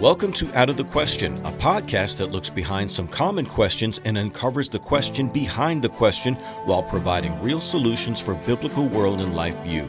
Welcome 0.00 0.32
to 0.32 0.50
Out 0.58 0.70
of 0.70 0.78
the 0.78 0.84
Question, 0.84 1.44
a 1.44 1.52
podcast 1.52 2.16
that 2.16 2.32
looks 2.32 2.48
behind 2.48 2.90
some 2.90 3.06
common 3.06 3.44
questions 3.44 4.00
and 4.06 4.16
uncovers 4.16 4.70
the 4.70 4.78
question 4.78 5.28
behind 5.28 5.82
the 5.82 5.90
question 5.90 6.36
while 6.64 6.82
providing 6.82 7.38
real 7.42 7.60
solutions 7.60 8.18
for 8.18 8.34
biblical 8.34 8.88
world 8.88 9.20
and 9.20 9.36
life 9.36 9.62
view. 9.62 9.86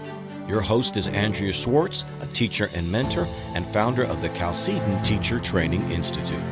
Your 0.50 0.60
host 0.60 0.98
is 0.98 1.08
Andrea 1.08 1.54
Schwartz, 1.54 2.04
a 2.20 2.28
teacher 2.28 2.70
and 2.74 2.92
mentor 2.92 3.26
and 3.56 3.66
founder 3.68 4.04
of 4.04 4.22
the 4.22 4.28
Chalcedon 4.28 5.02
Teacher 5.02 5.40
Training 5.40 5.90
Institute. 5.90 6.44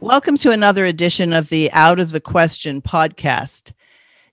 Welcome 0.00 0.38
to 0.38 0.52
another 0.52 0.86
edition 0.86 1.34
of 1.34 1.50
the 1.50 1.70
Out 1.72 2.00
of 2.00 2.12
the 2.12 2.20
Question 2.20 2.80
podcast. 2.80 3.72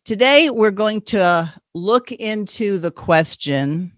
Today, 0.06 0.50
we're 0.50 0.72
going 0.72 1.02
to 1.02 1.54
look 1.74 2.14
into 2.14 2.78
the 2.78 2.92
question 2.92 3.92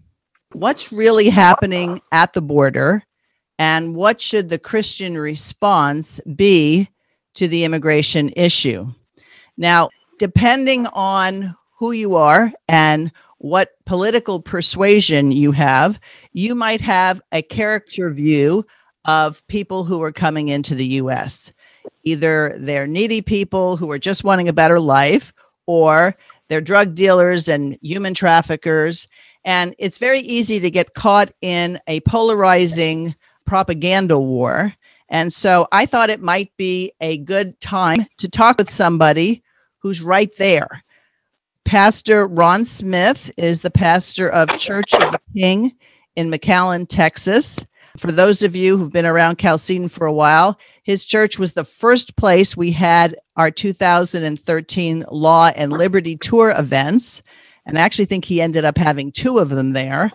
what's 0.52 0.92
really 0.92 1.28
happening 1.28 2.00
at 2.12 2.32
the 2.32 2.42
border 2.42 3.02
and 3.58 3.94
what 3.94 4.20
should 4.20 4.48
the 4.48 4.58
Christian 4.58 5.18
response 5.18 6.20
be 6.34 6.88
to 7.34 7.46
the 7.46 7.64
immigration 7.64 8.30
issue. 8.36 8.86
Now, 9.56 9.90
depending 10.18 10.86
on 10.88 11.54
who 11.78 11.92
you 11.92 12.16
are 12.16 12.52
and 12.68 13.12
what 13.38 13.70
political 13.86 14.40
persuasion 14.40 15.32
you 15.32 15.52
have, 15.52 15.98
you 16.32 16.54
might 16.54 16.80
have 16.80 17.22
a 17.32 17.42
character 17.42 18.10
view 18.10 18.66
of 19.06 19.46
people 19.46 19.84
who 19.84 20.02
are 20.02 20.12
coming 20.12 20.48
into 20.48 20.74
the 20.74 20.86
US. 20.86 21.52
Either 22.04 22.54
they're 22.58 22.86
needy 22.86 23.22
people 23.22 23.76
who 23.76 23.90
are 23.90 23.98
just 23.98 24.24
wanting 24.24 24.48
a 24.48 24.52
better 24.52 24.78
life, 24.78 25.32
or 25.66 26.14
they're 26.48 26.60
drug 26.60 26.94
dealers 26.94 27.48
and 27.48 27.78
human 27.80 28.12
traffickers. 28.12 29.08
And 29.44 29.74
it's 29.78 29.98
very 29.98 30.20
easy 30.20 30.60
to 30.60 30.70
get 30.70 30.94
caught 30.94 31.32
in 31.40 31.78
a 31.86 32.00
polarizing 32.00 33.14
propaganda 33.46 34.18
war. 34.18 34.74
And 35.08 35.32
so 35.32 35.66
I 35.72 35.86
thought 35.86 36.10
it 36.10 36.20
might 36.20 36.56
be 36.56 36.92
a 37.00 37.18
good 37.18 37.60
time 37.60 38.06
to 38.18 38.28
talk 38.28 38.58
with 38.58 38.70
somebody 38.70 39.42
who's 39.78 40.02
right 40.02 40.34
there. 40.36 40.84
Pastor 41.64 42.26
Ron 42.26 42.64
Smith 42.64 43.32
is 43.36 43.60
the 43.60 43.70
pastor 43.70 44.28
of 44.28 44.56
Church 44.56 44.94
of 44.94 45.12
the 45.12 45.20
King 45.36 45.72
in 46.16 46.30
McAllen, 46.30 46.86
Texas. 46.88 47.58
For 47.96 48.12
those 48.12 48.42
of 48.42 48.54
you 48.54 48.76
who've 48.76 48.92
been 48.92 49.06
around 49.06 49.38
Chalcedon 49.38 49.88
for 49.88 50.06
a 50.06 50.12
while, 50.12 50.58
his 50.82 51.04
church 51.04 51.38
was 51.38 51.52
the 51.52 51.64
first 51.64 52.16
place 52.16 52.56
we 52.56 52.70
had 52.70 53.16
our 53.36 53.50
2013 53.50 55.04
Law 55.10 55.50
and 55.54 55.72
Liberty 55.72 56.16
Tour 56.16 56.54
events. 56.56 57.22
And 57.66 57.78
I 57.78 57.82
actually 57.82 58.06
think 58.06 58.24
he 58.24 58.40
ended 58.40 58.64
up 58.64 58.78
having 58.78 59.12
two 59.12 59.38
of 59.38 59.50
them 59.50 59.72
there. 59.72 60.10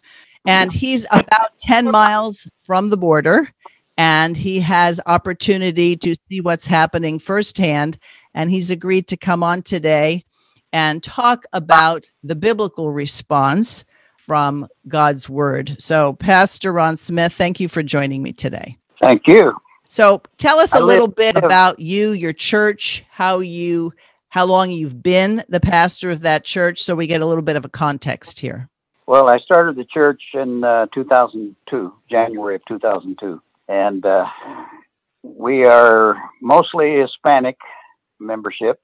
And 0.47 0.71
he's 0.71 1.05
about 1.11 1.57
10 1.59 1.89
miles 1.89 2.47
from 2.57 2.89
the 2.89 2.97
border 2.97 3.49
and 3.97 4.35
he 4.35 4.59
has 4.59 4.99
opportunity 5.05 5.95
to 5.97 6.15
see 6.29 6.41
what's 6.41 6.67
happening 6.67 7.19
firsthand. 7.19 7.97
And 8.33 8.51
he's 8.51 8.69
agreed 8.69 9.07
to 9.07 9.17
come 9.17 9.43
on 9.43 9.61
today 9.61 10.25
and 10.73 11.01
talk 11.01 11.45
about 11.53 12.09
the 12.23 12.35
biblical 12.35 12.91
response 12.91 13.85
from 14.17 14.67
God's 14.87 15.29
word. 15.29 15.75
So, 15.79 16.13
Pastor 16.13 16.73
Ron 16.73 16.97
Smith, 16.97 17.33
thank 17.33 17.59
you 17.59 17.69
for 17.69 17.83
joining 17.83 18.21
me 18.21 18.33
today. 18.33 18.75
Thank 19.01 19.27
you. 19.27 19.53
So, 19.87 20.21
tell 20.37 20.59
us 20.59 20.73
a 20.73 20.83
little 20.83 21.07
bit 21.07 21.37
about 21.37 21.79
you, 21.79 22.11
your 22.11 22.33
church, 22.33 23.05
how 23.09 23.39
you 23.39 23.93
how 24.35 24.45
long 24.45 24.69
you've 24.69 25.01
been 25.01 25.45
the 25.47 25.61
pastor 25.61 26.11
of 26.11 26.19
that 26.19 26.43
church 26.43 26.83
so 26.83 26.93
we 26.93 27.07
get 27.07 27.21
a 27.21 27.25
little 27.25 27.41
bit 27.41 27.55
of 27.55 27.63
a 27.63 27.69
context 27.69 28.37
here. 28.37 28.67
Well, 29.07 29.29
I 29.29 29.39
started 29.39 29.77
the 29.77 29.85
church 29.85 30.21
in 30.33 30.61
uh, 30.61 30.87
2002, 30.93 31.93
January 32.11 32.55
of 32.55 32.61
2002. 32.67 33.41
And 33.69 34.05
uh, 34.05 34.25
we 35.23 35.63
are 35.63 36.17
mostly 36.41 36.99
Hispanic 36.99 37.55
membership 38.19 38.83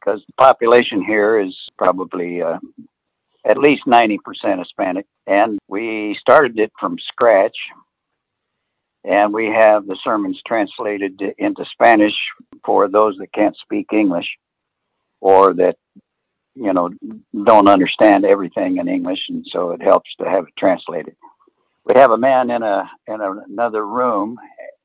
because 0.00 0.22
the 0.26 0.32
population 0.38 1.04
here 1.04 1.38
is 1.38 1.54
probably 1.76 2.40
uh, 2.40 2.56
at 3.44 3.58
least 3.58 3.82
90% 3.86 4.16
Hispanic. 4.58 5.04
And 5.26 5.58
we 5.68 6.16
started 6.18 6.58
it 6.58 6.72
from 6.80 6.96
scratch. 7.12 7.58
And 9.04 9.34
we 9.34 9.48
have 9.48 9.86
the 9.86 9.98
sermons 10.02 10.40
translated 10.46 11.20
into 11.36 11.66
Spanish 11.72 12.14
for 12.64 12.88
those 12.88 13.18
that 13.18 13.34
can't 13.34 13.54
speak 13.62 13.88
English 13.92 14.24
or 15.20 15.54
that 15.54 15.76
you 16.54 16.72
know 16.72 16.90
don't 17.44 17.68
understand 17.68 18.24
everything 18.24 18.78
in 18.78 18.88
English, 18.88 19.20
and 19.28 19.46
so 19.52 19.70
it 19.70 19.82
helps 19.82 20.10
to 20.20 20.28
have 20.28 20.44
it 20.44 20.54
translated. 20.58 21.16
We 21.84 21.94
have 21.96 22.10
a 22.10 22.18
man 22.18 22.50
in 22.50 22.62
a 22.62 22.90
in 23.06 23.20
another 23.20 23.86
room 23.86 24.38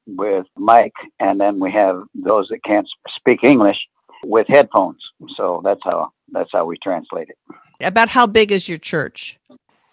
with 0.08 0.46
Mike, 0.58 0.94
and 1.20 1.40
then 1.40 1.59
we 1.59 1.72
have 1.72 2.03
those 2.14 2.47
that 2.50 2.64
can't 2.64 2.88
speak 3.18 3.44
English 3.44 3.78
with 4.24 4.47
headphones. 4.47 5.02
So 5.36 5.62
that's 5.64 5.81
how 5.84 6.12
that's 6.31 6.50
how 6.52 6.66
we 6.66 6.78
translate 6.84 7.30
it. 7.30 7.38
About 7.81 8.09
how 8.09 8.28
big 8.28 8.52
is 8.52 8.70
your 8.70 8.78
church? 8.78 9.38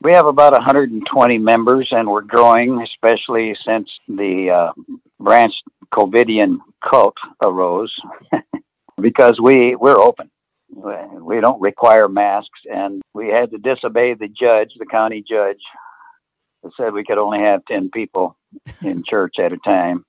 We 0.00 0.12
have 0.12 0.26
about 0.26 0.52
120 0.52 1.38
members, 1.38 1.88
and 1.90 2.08
we're 2.08 2.22
growing, 2.22 2.82
especially 2.82 3.56
since 3.66 3.90
the 4.06 4.50
uh, 4.50 4.72
branch 5.18 5.52
COVIDian 5.92 6.58
cult 6.88 7.16
arose, 7.42 7.92
because 9.00 9.38
we 9.40 9.76
we're 9.76 9.98
open 9.98 10.30
we 10.70 11.40
don't 11.40 11.60
require 11.60 12.08
masks, 12.08 12.60
and 12.64 13.02
we 13.14 13.28
had 13.28 13.50
to 13.50 13.58
disobey 13.58 14.14
the 14.14 14.28
judge, 14.28 14.70
the 14.78 14.86
county 14.86 15.24
judge, 15.28 15.60
that 16.62 16.72
said 16.76 16.92
we 16.92 17.04
could 17.04 17.18
only 17.18 17.40
have 17.40 17.64
10 17.66 17.90
people 17.92 18.36
in 18.82 19.02
church 19.08 19.36
at 19.38 19.52
a 19.52 19.58
time. 19.58 20.04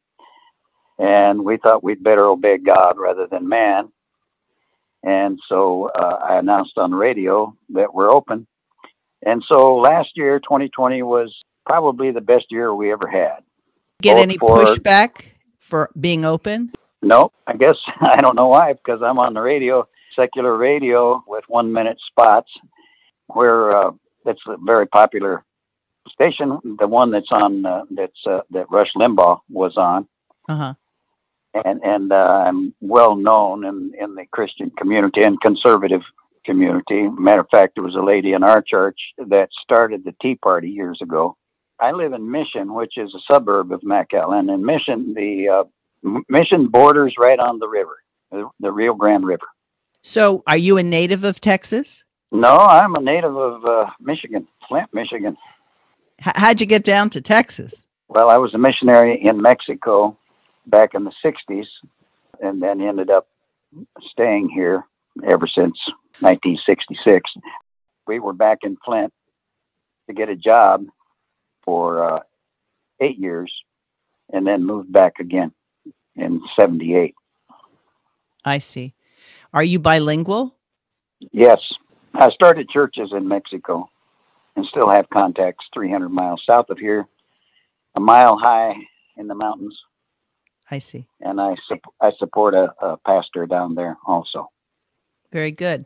And 0.97 1.45
we 1.45 1.57
thought 1.57 1.83
we'd 1.83 2.03
better 2.03 2.25
obey 2.25 2.57
God 2.57 2.95
rather 2.97 3.25
than 3.27 3.47
man. 3.47 3.89
And 5.01 5.39
so 5.47 5.89
uh, 5.97 6.19
I 6.29 6.39
announced 6.39 6.77
on 6.77 6.91
the 6.91 6.97
radio 6.97 7.56
that 7.69 7.94
we're 7.94 8.09
open. 8.09 8.47
And 9.25 9.44
so 9.50 9.77
last 9.77 10.09
year, 10.16 10.39
2020, 10.39 11.03
was 11.03 11.33
probably 11.66 12.11
the 12.11 12.21
best 12.21 12.45
year 12.50 12.73
we 12.73 12.91
ever 12.91 13.07
had. 13.07 13.39
Get 14.01 14.17
any 14.17 14.38
for, 14.38 14.66
pushback 14.66 15.25
for 15.57 15.89
being 15.97 16.25
open? 16.25 16.71
No, 17.02 17.32
I 17.48 17.56
guess 17.56 17.76
I 18.02 18.18
don't 18.22 18.36
know 18.36 18.48
why 18.48 18.74
because 18.74 19.02
I'm 19.04 19.20
on 19.20 19.34
the 19.34 19.42
radio 19.42 19.88
secular 20.16 20.58
radio 20.58 21.24
with 21.28 21.46
one 21.48 21.72
minute 21.72 21.98
spots 22.08 22.50
where 23.28 23.76
uh, 23.76 23.92
that's 24.26 24.42
a 24.48 24.58
very 24.66 24.88
popular 24.88 25.44
station 26.12 26.60
the 26.80 26.88
one 26.88 27.12
that's 27.12 27.32
on 27.32 27.66
uh, 27.66 27.84
that's 27.92 28.26
uh, 28.26 28.42
that 28.52 28.70
rush 28.72 28.90
limbaugh 28.96 29.40
was 29.50 29.74
on. 29.78 30.08
Uh-huh. 30.48 30.74
and 31.54 31.80
and 31.84 32.12
uh, 32.12 32.16
i'm 32.48 32.74
well 32.82 33.16
known 33.16 33.64
in 33.64 33.94
in 34.00 34.16
the 34.16 34.26
christian 34.31 34.72
community 34.72 35.22
and 35.22 35.40
conservative 35.42 36.02
community. 36.46 37.08
Matter 37.08 37.42
of 37.42 37.48
fact 37.52 37.76
there 37.76 37.84
was 37.84 37.96
a 37.96 38.02
lady 38.02 38.34
in 38.34 38.44
our 38.44 38.62
church 38.62 39.00
that 39.18 39.50
started 39.62 40.04
the 40.04 40.16
tea 40.22 40.36
party 40.36 40.70
years 40.70 41.00
ago. 41.02 41.38
I 41.80 41.92
live 41.92 42.14
in 42.14 42.31
mission 42.31 42.74
which 42.74 42.98
is 42.98 43.14
a 43.14 43.34
suburb 43.34 43.72
of 43.72 43.81
mcallen 43.81 44.52
and 44.52 44.64
mission 44.64 45.14
the 45.14 45.48
uh, 45.50 45.64
mission 46.28 46.68
borders 46.68 47.14
right 47.18 47.40
on 47.40 47.60
the 47.60 47.68
river 47.68 47.98
the, 48.60 48.72
rio 48.72 48.94
grande 48.94 49.26
river 49.26 49.48
so, 50.02 50.44
are 50.48 50.58
you 50.58 50.78
a 50.78 50.84
native 50.84 51.24
of 51.24 51.42
Texas? 51.42 52.04
No, 52.32 52.56
I'm 52.56 52.96
a 52.96 53.02
native 53.02 53.36
of 53.36 53.66
uh, 53.66 53.90
Michigan, 54.00 54.48
Flint, 54.68 54.90
Michigan. 54.94 55.38
H- 56.26 56.34
how'd 56.36 56.62
you 56.62 56.68
get 56.68 56.84
down 56.84 57.10
to 57.12 57.22
Texas? 57.22 57.86
Well, 58.08 58.30
I 58.30 58.38
was 58.38 58.54
a 58.54 58.58
missionary 58.58 59.22
in 59.22 59.42
Mexico 59.42 60.18
back 60.66 60.94
in 60.94 61.04
the 61.04 61.14
60s 61.24 61.66
and 62.42 62.62
then 62.62 62.81
ended 62.81 63.10
up 63.10 63.28
staying 64.12 64.50
here 64.50 64.84
ever 65.24 65.48
since 65.48 65.78
1966. 66.20 67.30
We 68.08 68.20
were 68.20 68.34
back 68.34 68.60
in 68.64 68.78
Flint 68.86 69.14
to 70.08 70.14
get 70.14 70.30
a 70.30 70.36
job 70.36 70.86
for 71.63 72.16
uh, 72.16 72.19
eight 73.02 73.19
years 73.19 73.52
and 74.31 74.48
then 74.48 74.66
moved 74.66 74.92
back 74.92 75.13
again 75.19 75.52
in 76.19 76.42
78. 76.60 77.16
I 78.45 78.60
see. 78.60 78.94
Are 79.54 79.63
you 79.63 79.80
bilingual? 79.80 80.56
Yes. 81.31 81.60
I 82.13 82.30
started 82.31 82.69
churches 82.69 83.12
in 83.16 83.27
Mexico 83.27 83.89
and 84.56 84.66
still 84.66 84.89
have 84.89 85.10
contacts 85.10 85.66
300 85.74 86.10
miles 86.10 86.42
south 86.45 86.69
of 86.69 86.77
here, 86.77 87.07
a 87.95 88.00
mile 88.00 88.38
high 88.38 88.74
in 89.18 89.27
the 89.27 89.36
mountains. 89.36 89.77
I 90.71 90.80
see. 90.80 91.07
And 91.21 91.42
I, 91.42 91.56
su- 91.68 91.92
I 92.01 92.12
support 92.18 92.54
a, 92.54 92.74
a 92.81 92.98
pastor 92.98 93.45
down 93.45 93.75
there 93.75 93.98
also. 94.06 94.50
Very 95.31 95.51
good. 95.51 95.86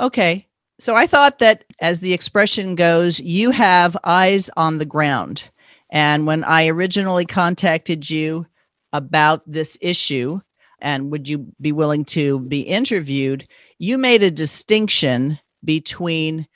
Okay. 0.00 0.46
So 0.78 0.94
I 0.94 1.06
thought 1.06 1.38
that, 1.38 1.64
as 1.80 2.00
the 2.00 2.12
expression 2.12 2.74
goes, 2.74 3.20
you 3.20 3.50
have 3.52 3.96
eyes 4.04 4.50
on 4.56 4.78
the 4.78 4.84
ground. 4.84 5.44
And 5.90 6.26
when 6.26 6.42
I 6.42 6.66
originally 6.66 7.26
contacted 7.26 8.10
you 8.10 8.46
about 8.94 9.42
this 9.44 9.76
issue, 9.82 10.40
and 10.78 11.10
would 11.10 11.28
you 11.28 11.52
be 11.60 11.72
willing 11.72 12.04
to 12.06 12.38
be 12.40 12.60
interviewed? 12.60 13.46
You 13.78 13.98
made 13.98 14.22
a 14.22 14.30
distinction 14.30 15.40
between 15.64 16.46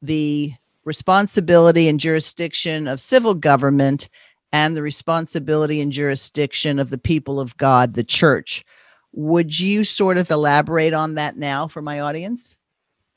the 0.00 0.52
responsibility 0.84 1.88
and 1.88 1.98
jurisdiction 1.98 2.86
of 2.86 3.00
civil 3.00 3.34
government 3.34 4.08
and 4.52 4.76
the 4.76 4.82
responsibility 4.82 5.80
and 5.80 5.90
jurisdiction 5.90 6.78
of 6.78 6.90
the 6.90 6.98
people 6.98 7.40
of 7.40 7.56
God, 7.56 7.94
the 7.94 8.04
church. 8.04 8.64
Would 9.12 9.58
you 9.58 9.82
sort 9.82 10.18
of 10.18 10.30
elaborate 10.30 10.92
on 10.92 11.16
that 11.16 11.36
now 11.36 11.66
for 11.66 11.82
my 11.82 12.00
audience? 12.00 12.56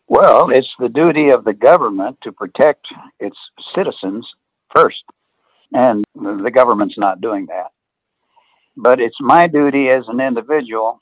Well, 0.07 0.50
it's 0.50 0.73
the 0.79 0.89
duty 0.89 1.29
of 1.29 1.44
the 1.44 1.53
government 1.53 2.18
to 2.23 2.31
protect 2.31 2.88
its 3.19 3.38
citizens 3.75 4.27
first, 4.75 5.03
and 5.71 6.03
the 6.15 6.51
government's 6.53 6.97
not 6.97 7.21
doing 7.21 7.47
that. 7.47 7.71
But 8.77 9.00
it's 9.00 9.18
my 9.19 9.48
duty 9.48 9.89
as 9.89 10.04
an 10.07 10.19
individual 10.19 11.00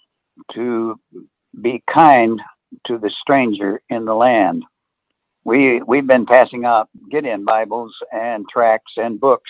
to 0.54 1.00
be 1.60 1.84
kind 1.92 2.40
to 2.88 2.98
the 2.98 3.12
stranger 3.22 3.82
in 3.90 4.06
the 4.06 4.16
land. 4.16 4.64
We 5.44 5.82
we've 5.82 6.08
been 6.08 6.26
passing 6.26 6.66
out 6.66 6.90
Gideon 7.12 7.46
Bibles 7.46 7.94
and 8.12 8.46
tracts 8.50 8.94
and 8.98 9.20
books. 9.20 9.50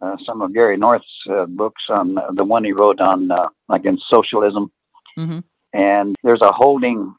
Uh, 0.00 0.16
some 0.24 0.42
of 0.42 0.54
Gary 0.54 0.76
North's 0.76 1.06
uh, 1.30 1.46
books 1.46 1.82
on 1.88 2.18
uh, 2.18 2.30
the 2.32 2.44
one 2.44 2.64
he 2.64 2.72
wrote 2.72 3.00
on 3.00 3.30
uh, 3.30 3.48
against 3.68 4.04
socialism, 4.08 4.70
mm-hmm. 5.18 5.40
and 5.72 6.14
there's 6.22 6.40
a 6.40 6.52
holding, 6.52 7.14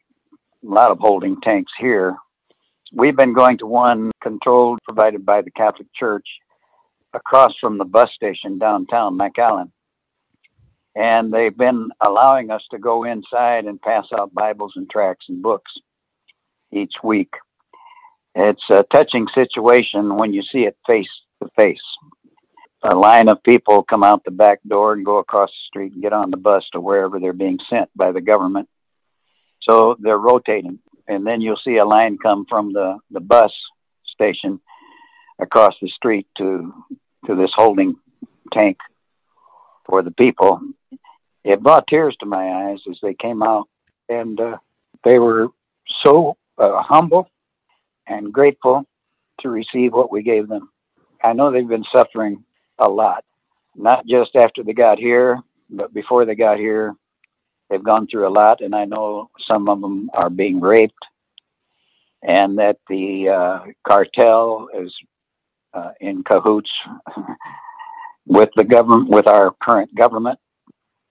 a 0.63 0.73
lot 0.73 0.89
of 0.89 0.97
holding 0.99 1.39
tanks 1.41 1.71
here. 1.77 2.15
We've 2.93 3.15
been 3.15 3.33
going 3.33 3.57
to 3.59 3.67
one 3.67 4.11
controlled, 4.23 4.79
provided 4.83 5.25
by 5.25 5.41
the 5.41 5.51
Catholic 5.51 5.87
Church, 5.93 6.25
across 7.13 7.53
from 7.59 7.77
the 7.77 7.85
bus 7.85 8.09
station 8.15 8.59
downtown 8.59 9.17
McAllen 9.17 9.71
and 10.99 11.31
they've 11.31 11.55
been 11.55 11.89
allowing 12.05 12.51
us 12.51 12.61
to 12.71 12.77
go 12.77 13.05
inside 13.05 13.63
and 13.63 13.81
pass 13.81 14.03
out 14.13 14.33
Bibles 14.33 14.73
and 14.75 14.89
tracts 14.89 15.27
and 15.29 15.41
books 15.41 15.71
each 16.73 16.91
week. 17.01 17.31
It's 18.35 18.61
a 18.69 18.83
touching 18.93 19.25
situation 19.33 20.17
when 20.17 20.33
you 20.33 20.43
see 20.51 20.59
it 20.59 20.77
face 20.85 21.07
to 21.41 21.49
face. 21.57 21.77
A 22.83 22.97
line 22.97 23.29
of 23.29 23.41
people 23.43 23.83
come 23.83 24.03
out 24.03 24.25
the 24.25 24.31
back 24.31 24.59
door 24.67 24.91
and 24.91 25.05
go 25.05 25.19
across 25.19 25.49
the 25.49 25.67
street 25.67 25.93
and 25.93 26.01
get 26.01 26.11
on 26.11 26.31
the 26.31 26.37
bus 26.37 26.65
to 26.73 26.81
wherever 26.81 27.17
they're 27.17 27.31
being 27.31 27.59
sent 27.69 27.89
by 27.95 28.11
the 28.11 28.21
government. 28.21 28.67
So 29.61 29.95
they're 29.99 30.17
rotating. 30.17 30.79
And 31.07 31.25
then 31.25 31.39
you'll 31.39 31.59
see 31.63 31.77
a 31.77 31.85
line 31.85 32.17
come 32.21 32.45
from 32.49 32.73
the, 32.73 32.97
the 33.09 33.21
bus 33.21 33.53
station 34.13 34.59
across 35.39 35.75
the 35.81 35.89
street 35.89 36.27
to 36.37 36.73
to 37.25 37.35
this 37.35 37.51
holding 37.55 37.95
tank 38.53 38.77
for 39.89 40.03
the 40.03 40.11
people 40.11 40.61
it 41.43 41.61
brought 41.61 41.87
tears 41.87 42.15
to 42.19 42.25
my 42.25 42.69
eyes 42.69 42.79
as 42.89 42.97
they 43.01 43.13
came 43.13 43.41
out, 43.41 43.67
and 44.09 44.39
uh, 44.39 44.57
they 45.03 45.19
were 45.19 45.47
so 46.03 46.37
uh, 46.57 46.81
humble 46.81 47.29
and 48.07 48.33
grateful 48.33 48.85
to 49.41 49.49
receive 49.49 49.93
what 49.93 50.11
we 50.11 50.21
gave 50.21 50.47
them. 50.47 50.69
I 51.23 51.33
know 51.33 51.51
they've 51.51 51.67
been 51.67 51.85
suffering 51.95 52.43
a 52.77 52.89
lot, 52.89 53.23
not 53.75 54.05
just 54.05 54.35
after 54.35 54.63
they 54.63 54.73
got 54.73 54.99
here, 54.99 55.39
but 55.69 55.93
before 55.93 56.25
they 56.25 56.35
got 56.35 56.57
here. 56.57 56.95
They've 57.69 57.83
gone 57.83 58.07
through 58.07 58.27
a 58.27 58.33
lot, 58.33 58.61
and 58.61 58.73
I 58.73 58.85
know 58.85 59.29
some 59.47 59.69
of 59.69 59.79
them 59.79 60.09
are 60.13 60.31
being 60.31 60.59
raped, 60.59 61.05
and 62.23 62.57
that 62.57 62.77
the 62.89 63.29
uh, 63.29 63.71
cartel 63.87 64.69
is 64.75 64.91
uh, 65.73 65.91
in 66.01 66.23
cahoots 66.23 66.71
with 68.29 68.49
the 68.55 68.63
government, 68.63 69.09
with 69.09 69.27
our 69.27 69.53
current 69.61 69.93
government, 69.93 70.39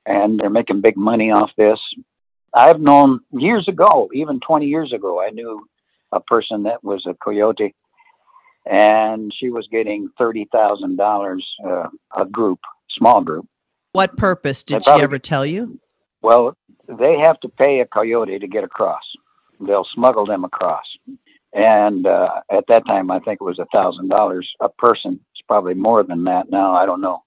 and 0.06 0.38
they're 0.38 0.48
making 0.48 0.80
big 0.80 0.96
money 0.96 1.30
off 1.32 1.50
this. 1.58 1.78
I've 2.54 2.80
known 2.80 3.20
years 3.32 3.66
ago, 3.68 4.08
even 4.14 4.40
20 4.40 4.66
years 4.66 4.92
ago, 4.94 5.20
I 5.20 5.30
knew 5.30 5.66
a 6.12 6.20
person 6.20 6.62
that 6.62 6.82
was 6.82 7.04
a 7.06 7.14
coyote, 7.14 7.74
and 8.64 9.32
she 9.36 9.50
was 9.50 9.66
getting 9.70 10.10
$30,000 10.18 10.46
uh, 10.48 10.96
dollars 10.96 11.44
a 12.16 12.24
group, 12.24 12.60
small 12.96 13.20
group. 13.20 13.46
What 13.92 14.16
purpose 14.16 14.62
did 14.62 14.84
she 14.84 14.90
ever 14.92 15.18
tell 15.18 15.44
you? 15.44 15.80
Well, 16.22 16.56
they 16.88 17.16
have 17.24 17.40
to 17.40 17.48
pay 17.48 17.80
a 17.80 17.86
coyote 17.86 18.38
to 18.38 18.46
get 18.46 18.62
across. 18.64 19.02
They'll 19.60 19.86
smuggle 19.92 20.24
them 20.24 20.44
across, 20.44 20.84
and 21.52 22.06
uh, 22.06 22.28
at 22.50 22.64
that 22.68 22.86
time, 22.86 23.10
I 23.10 23.18
think 23.18 23.40
it 23.40 23.44
was 23.44 23.58
a 23.58 23.66
thousand 23.72 24.08
dollars 24.08 24.48
a 24.60 24.68
person. 24.68 25.18
Probably 25.48 25.74
more 25.74 26.04
than 26.04 26.24
that 26.24 26.50
now. 26.50 26.74
I 26.74 26.86
don't 26.86 27.00
know. 27.00 27.22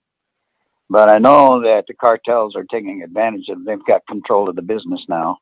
But 0.89 1.09
I 1.09 1.17
know 1.19 1.61
that 1.61 1.85
the 1.87 1.93
cartels 1.93 2.55
are 2.55 2.65
taking 2.65 3.01
advantage 3.01 3.47
of. 3.49 3.65
They've 3.65 3.83
got 3.85 4.05
control 4.07 4.49
of 4.49 4.55
the 4.55 4.61
business 4.61 5.01
now. 5.07 5.37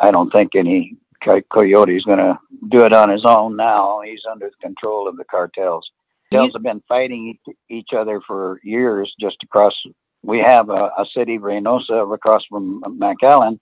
I 0.00 0.10
don't 0.10 0.30
think 0.30 0.54
any 0.54 0.96
coyote 1.22 1.96
is 1.96 2.04
going 2.04 2.18
to 2.18 2.38
do 2.68 2.80
it 2.80 2.92
on 2.92 3.10
his 3.10 3.24
own 3.24 3.56
now. 3.56 4.00
He's 4.04 4.22
under 4.30 4.46
the 4.46 4.66
control 4.66 5.08
of 5.08 5.16
the 5.16 5.24
cartels. 5.24 5.88
Cartels 6.32 6.52
have 6.54 6.62
been 6.62 6.82
fighting 6.88 7.38
each 7.70 7.90
other 7.96 8.20
for 8.26 8.60
years 8.64 9.14
just 9.20 9.36
across. 9.42 9.74
We 10.22 10.40
have 10.40 10.70
a, 10.70 10.90
a 10.98 11.04
city, 11.14 11.38
Reynosa, 11.38 12.12
across 12.12 12.42
from 12.48 12.82
McAllen, 12.82 13.60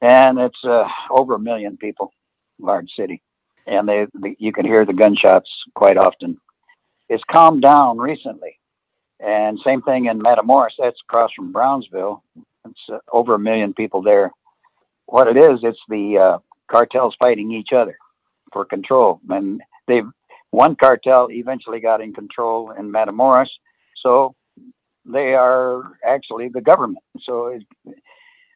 and 0.00 0.38
it's 0.38 0.64
uh, 0.64 0.84
over 1.10 1.34
a 1.34 1.38
million 1.38 1.76
people, 1.76 2.12
large 2.58 2.88
city, 2.96 3.22
and 3.66 3.88
they, 3.88 4.06
they 4.14 4.36
you 4.38 4.52
can 4.52 4.64
hear 4.64 4.84
the 4.84 4.92
gunshots 4.92 5.50
quite 5.74 5.98
often. 5.98 6.38
It's 7.08 7.22
calmed 7.30 7.62
down 7.62 7.98
recently, 7.98 8.58
and 9.20 9.58
same 9.64 9.82
thing 9.82 10.06
in 10.06 10.20
Matamoros, 10.20 10.70
that's 10.78 11.00
across 11.08 11.30
from 11.34 11.52
Brownsville. 11.52 12.22
It's 12.68 12.80
uh, 12.92 12.98
over 13.12 13.34
a 13.34 13.38
million 13.38 13.74
people 13.74 14.02
there. 14.02 14.32
What 15.06 15.28
it 15.28 15.36
is, 15.36 15.60
it's 15.62 15.78
the 15.88 16.18
uh, 16.18 16.38
cartels 16.68 17.14
fighting 17.18 17.52
each 17.52 17.72
other 17.72 17.96
for 18.52 18.64
control. 18.64 19.20
And 19.28 19.60
they 19.86 20.02
one 20.50 20.74
cartel 20.74 21.28
eventually 21.30 21.80
got 21.80 22.00
in 22.00 22.12
control 22.12 22.72
in 22.72 22.90
Matamoros, 22.90 23.50
so 24.02 24.34
they 25.04 25.34
are 25.34 25.92
actually 26.04 26.48
the 26.48 26.60
government. 26.60 27.04
So 27.22 27.46
it, 27.48 27.62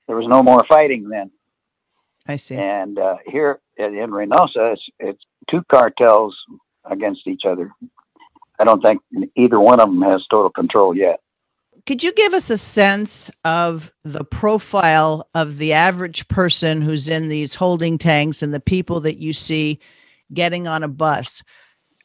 there 0.08 0.16
was 0.16 0.26
no 0.26 0.42
more 0.42 0.64
fighting 0.68 1.08
then. 1.08 1.30
I 2.26 2.36
see. 2.36 2.56
And 2.56 2.98
uh, 2.98 3.16
here 3.26 3.60
in 3.76 4.10
Reynosa, 4.10 4.72
it's, 4.72 4.82
it's 4.98 5.22
two 5.48 5.62
cartels 5.70 6.36
against 6.84 7.26
each 7.26 7.42
other. 7.46 7.70
I 8.60 8.64
don't 8.64 8.82
think 8.82 9.00
either 9.36 9.58
one 9.58 9.80
of 9.80 9.88
them 9.88 10.02
has 10.02 10.22
total 10.30 10.50
control 10.50 10.94
yet. 10.94 11.20
Could 11.86 12.04
you 12.04 12.12
give 12.12 12.34
us 12.34 12.50
a 12.50 12.58
sense 12.58 13.30
of 13.42 13.90
the 14.04 14.22
profile 14.22 15.28
of 15.34 15.56
the 15.56 15.72
average 15.72 16.28
person 16.28 16.82
who's 16.82 17.08
in 17.08 17.28
these 17.28 17.54
holding 17.54 17.96
tanks 17.96 18.42
and 18.42 18.52
the 18.52 18.60
people 18.60 19.00
that 19.00 19.16
you 19.16 19.32
see 19.32 19.80
getting 20.34 20.68
on 20.68 20.82
a 20.82 20.88
bus? 20.88 21.42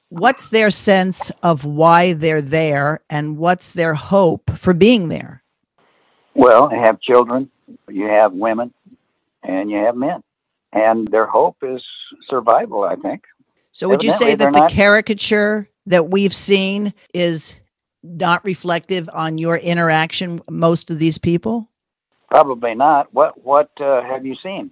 What's 0.07 0.47
their 0.47 0.71
sense 0.71 1.29
of 1.43 1.65
why 1.65 2.13
they're 2.13 2.41
there 2.41 3.01
and 3.09 3.38
what's 3.38 3.74
their 3.74 3.93
hope 3.93 4.50
for 4.57 4.74
being 4.74 5.09
there? 5.09 5.43
Well, 6.35 6.69
you 6.71 6.79
have 6.79 7.01
children, 7.01 7.51
you 7.89 8.05
have 8.07 8.31
women, 8.31 8.74
and 9.43 9.69
you 9.69 9.77
have 9.77 9.97
men. 9.97 10.24
And 10.71 11.07
their 11.09 11.25
hope 11.25 11.57
is 11.63 11.83
survival, 12.29 12.83
I 12.83 12.95
think. 12.95 13.24
So, 13.74 13.89
would 13.89 13.95
Evidently, 14.05 14.27
you 14.27 14.31
say 14.31 14.35
that 14.35 14.53
the 14.53 14.59
not- 14.59 14.71
caricature 14.71 15.69
that 15.86 16.10
we've 16.10 16.36
seen 16.36 16.94
is 17.13 17.56
not 18.04 18.44
reflective 18.46 19.10
on 19.13 19.38
your 19.38 19.58
interaction 19.58 20.42
most 20.50 20.92
of 20.92 21.00
these 21.00 21.18
people? 21.18 21.70
Probably 22.30 22.75
not. 22.75 23.13
What 23.13 23.44
what 23.44 23.70
uh, 23.80 24.04
have 24.04 24.25
you 24.25 24.36
seen? 24.42 24.72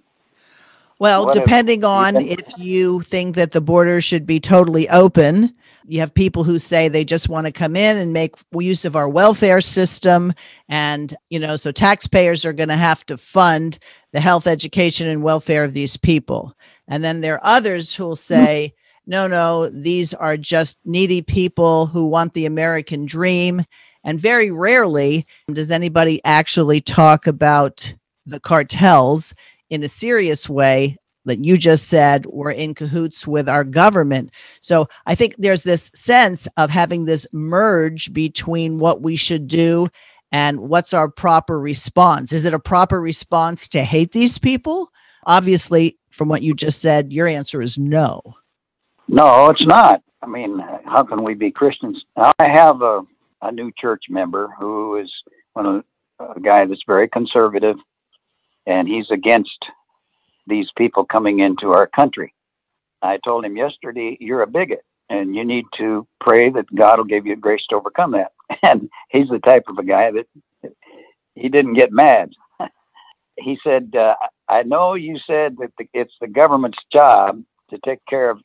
Well, 0.98 1.26
what 1.26 1.34
depending 1.34 1.84
on 1.84 2.14
been- 2.14 2.28
if 2.28 2.58
you 2.58 3.00
think 3.02 3.34
that 3.36 3.52
the 3.52 3.60
border 3.60 4.00
should 4.00 4.26
be 4.26 4.40
totally 4.40 4.88
open, 4.88 5.54
you 5.86 6.00
have 6.00 6.14
people 6.14 6.44
who 6.44 6.58
say 6.58 6.88
they 6.88 7.04
just 7.04 7.28
want 7.28 7.46
to 7.46 7.52
come 7.52 7.76
in 7.76 7.96
and 7.96 8.12
make 8.12 8.34
use 8.52 8.84
of 8.84 8.96
our 8.96 9.08
welfare 9.08 9.60
system 9.60 10.32
and 10.68 11.14
you 11.30 11.38
know 11.38 11.56
so 11.56 11.70
taxpayers 11.70 12.44
are 12.44 12.52
going 12.52 12.68
to 12.68 12.76
have 12.76 13.04
to 13.06 13.18
fund 13.18 13.78
the 14.12 14.20
health 14.20 14.46
education 14.46 15.08
and 15.08 15.22
welfare 15.22 15.64
of 15.64 15.74
these 15.74 15.96
people 15.96 16.56
and 16.88 17.04
then 17.04 17.20
there 17.20 17.34
are 17.34 17.56
others 17.56 17.94
who 17.94 18.04
will 18.04 18.16
say 18.16 18.72
no, 19.06 19.26
no, 19.26 19.68
these 19.68 20.14
are 20.14 20.36
just 20.36 20.78
needy 20.84 21.22
people 21.22 21.86
who 21.86 22.06
want 22.06 22.34
the 22.34 22.46
American 22.46 23.06
dream. 23.06 23.64
And 24.02 24.20
very 24.20 24.50
rarely 24.50 25.26
does 25.52 25.70
anybody 25.70 26.20
actually 26.24 26.80
talk 26.80 27.26
about 27.26 27.94
the 28.26 28.40
cartels 28.40 29.34
in 29.70 29.82
a 29.82 29.88
serious 29.88 30.48
way 30.48 30.96
that 31.24 31.44
you 31.44 31.56
just 31.56 31.88
said 31.88 32.26
we're 32.26 32.50
in 32.50 32.74
cahoots 32.74 33.26
with 33.26 33.48
our 33.48 33.64
government. 33.64 34.30
So 34.60 34.88
I 35.06 35.14
think 35.14 35.34
there's 35.38 35.62
this 35.62 35.90
sense 35.94 36.46
of 36.56 36.70
having 36.70 37.04
this 37.04 37.26
merge 37.32 38.12
between 38.12 38.78
what 38.78 39.02
we 39.02 39.16
should 39.16 39.48
do 39.48 39.88
and 40.32 40.60
what's 40.60 40.92
our 40.92 41.08
proper 41.08 41.60
response. 41.60 42.32
Is 42.32 42.44
it 42.44 42.54
a 42.54 42.58
proper 42.58 43.00
response 43.00 43.68
to 43.68 43.84
hate 43.84 44.12
these 44.12 44.38
people? 44.38 44.90
Obviously, 45.24 45.98
from 46.10 46.28
what 46.28 46.42
you 46.42 46.54
just 46.54 46.80
said, 46.80 47.12
your 47.12 47.26
answer 47.26 47.62
is 47.62 47.78
no. 47.78 48.20
No, 49.08 49.48
it's 49.50 49.66
not. 49.66 50.02
I 50.22 50.26
mean, 50.26 50.58
how 50.86 51.02
can 51.02 51.22
we 51.22 51.34
be 51.34 51.50
Christians? 51.50 52.02
I 52.16 52.32
have 52.40 52.80
a, 52.82 53.02
a 53.42 53.52
new 53.52 53.70
church 53.78 54.04
member 54.08 54.48
who 54.58 54.96
is 54.96 55.12
one 55.52 55.66
of 55.66 55.84
a 56.36 56.40
guy 56.40 56.64
that's 56.64 56.82
very 56.86 57.08
conservative, 57.08 57.76
and 58.66 58.88
he's 58.88 59.10
against 59.10 59.58
these 60.46 60.66
people 60.76 61.04
coming 61.04 61.40
into 61.40 61.68
our 61.68 61.86
country. 61.86 62.34
I 63.02 63.18
told 63.24 63.44
him 63.44 63.56
yesterday, 63.56 64.16
"You're 64.20 64.42
a 64.42 64.46
bigot," 64.46 64.84
and 65.10 65.34
you 65.34 65.44
need 65.44 65.66
to 65.78 66.06
pray 66.20 66.50
that 66.50 66.74
God 66.74 66.98
will 66.98 67.04
give 67.04 67.26
you 67.26 67.36
grace 67.36 67.64
to 67.70 67.76
overcome 67.76 68.12
that. 68.12 68.32
And 68.62 68.88
he's 69.10 69.28
the 69.28 69.40
type 69.40 69.64
of 69.68 69.78
a 69.78 69.84
guy 69.84 70.10
that 70.12 70.72
he 71.34 71.48
didn't 71.48 71.74
get 71.74 71.92
mad. 71.92 72.30
he 73.38 73.58
said, 73.62 73.92
uh, 73.98 74.14
I 74.48 74.62
know 74.62 74.94
you 74.94 75.18
said 75.26 75.56
that 75.58 75.72
the, 75.78 75.86
it's 75.92 76.14
the 76.20 76.28
government's 76.28 76.78
job 76.92 77.42
to 77.70 77.78
take 77.84 78.00
care 78.08 78.30
of 78.30 78.38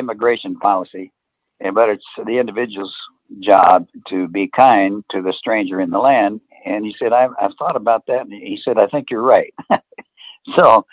immigration 0.00 0.56
policy, 0.56 1.12
but 1.60 1.90
it's 1.90 2.04
the 2.26 2.38
individual's 2.40 2.94
job 3.40 3.86
to 4.08 4.28
be 4.28 4.48
kind 4.48 5.04
to 5.12 5.22
the 5.22 5.34
stranger 5.38 5.80
in 5.80 5.90
the 5.90 5.98
land. 5.98 6.40
And 6.66 6.84
he 6.84 6.94
said, 6.98 7.12
I've, 7.12 7.30
I've 7.40 7.52
thought 7.58 7.76
about 7.76 8.06
that. 8.08 8.22
And 8.22 8.32
he 8.32 8.58
said, 8.64 8.78
I 8.78 8.88
think 8.88 9.10
you're 9.10 9.22
right. 9.22 9.54
so 10.58 10.86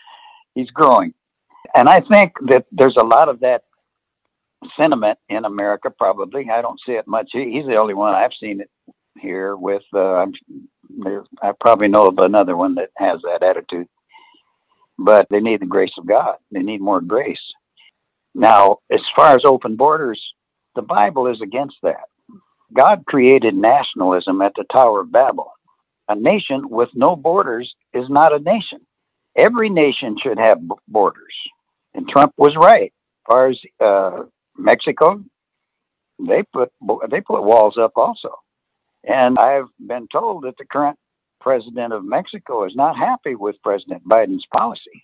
he's 0.55 0.69
growing. 0.69 1.13
And 1.75 1.89
I 1.89 2.01
think 2.01 2.33
that 2.49 2.65
there's 2.71 2.97
a 2.99 3.05
lot 3.05 3.29
of 3.29 3.41
that 3.41 3.63
sentiment 4.79 5.19
in 5.29 5.45
America, 5.45 5.89
probably. 5.89 6.49
I 6.51 6.61
don't 6.61 6.79
see 6.85 6.93
it 6.93 7.07
much. 7.07 7.29
He's 7.31 7.65
the 7.65 7.77
only 7.77 7.93
one 7.93 8.13
I've 8.13 8.31
seen 8.39 8.61
it 8.61 8.69
here 9.19 9.55
with. 9.55 9.83
Uh, 9.93 10.27
i 11.41 11.51
probably 11.59 11.87
know 11.89 12.07
of 12.07 12.17
another 12.19 12.55
one 12.55 12.75
that 12.75 12.89
has 12.97 13.19
that 13.23 13.43
attitude. 13.43 13.87
But 14.97 15.27
they 15.29 15.39
need 15.39 15.61
the 15.61 15.67
grace 15.67 15.91
of 15.97 16.07
God. 16.07 16.37
They 16.51 16.61
need 16.61 16.81
more 16.81 17.01
grace. 17.01 17.37
Now, 18.37 18.77
as 18.91 18.99
far 19.15 19.33
as 19.33 19.41
open 19.45 19.77
borders, 19.77 20.21
the 20.75 20.83
Bible 20.83 21.25
is 21.25 21.41
against 21.41 21.75
that. 21.81 22.05
God 22.71 23.03
created 23.07 23.55
nationalism 23.55 24.43
at 24.43 24.51
the 24.55 24.63
Tower 24.71 25.01
of 25.01 25.11
Babel. 25.11 25.51
A 26.07 26.15
nation 26.15 26.69
with 26.69 26.89
no 26.93 27.15
borders 27.15 27.73
is 27.95 28.05
not 28.09 28.31
a 28.31 28.37
nation. 28.37 28.85
Every 29.35 29.69
nation 29.71 30.17
should 30.21 30.37
have 30.37 30.59
borders. 30.87 31.33
And 31.95 32.07
Trump 32.07 32.33
was 32.37 32.55
right. 32.55 32.93
As 33.27 33.31
far 33.31 33.49
as 33.49 33.59
uh, 33.83 34.23
Mexico, 34.55 35.23
they 36.19 36.43
put 36.53 36.71
they 37.09 37.21
put 37.21 37.43
walls 37.43 37.75
up 37.79 37.93
also. 37.95 38.35
And 39.03 39.39
I've 39.39 39.69
been 39.79 40.07
told 40.11 40.43
that 40.43 40.57
the 40.59 40.65
current 40.65 40.99
president 41.41 41.91
of 41.91 42.05
Mexico 42.05 42.65
is 42.65 42.75
not 42.75 42.97
happy 42.97 43.33
with 43.33 43.55
President 43.63 44.07
Biden's 44.07 44.45
policy. 44.53 45.03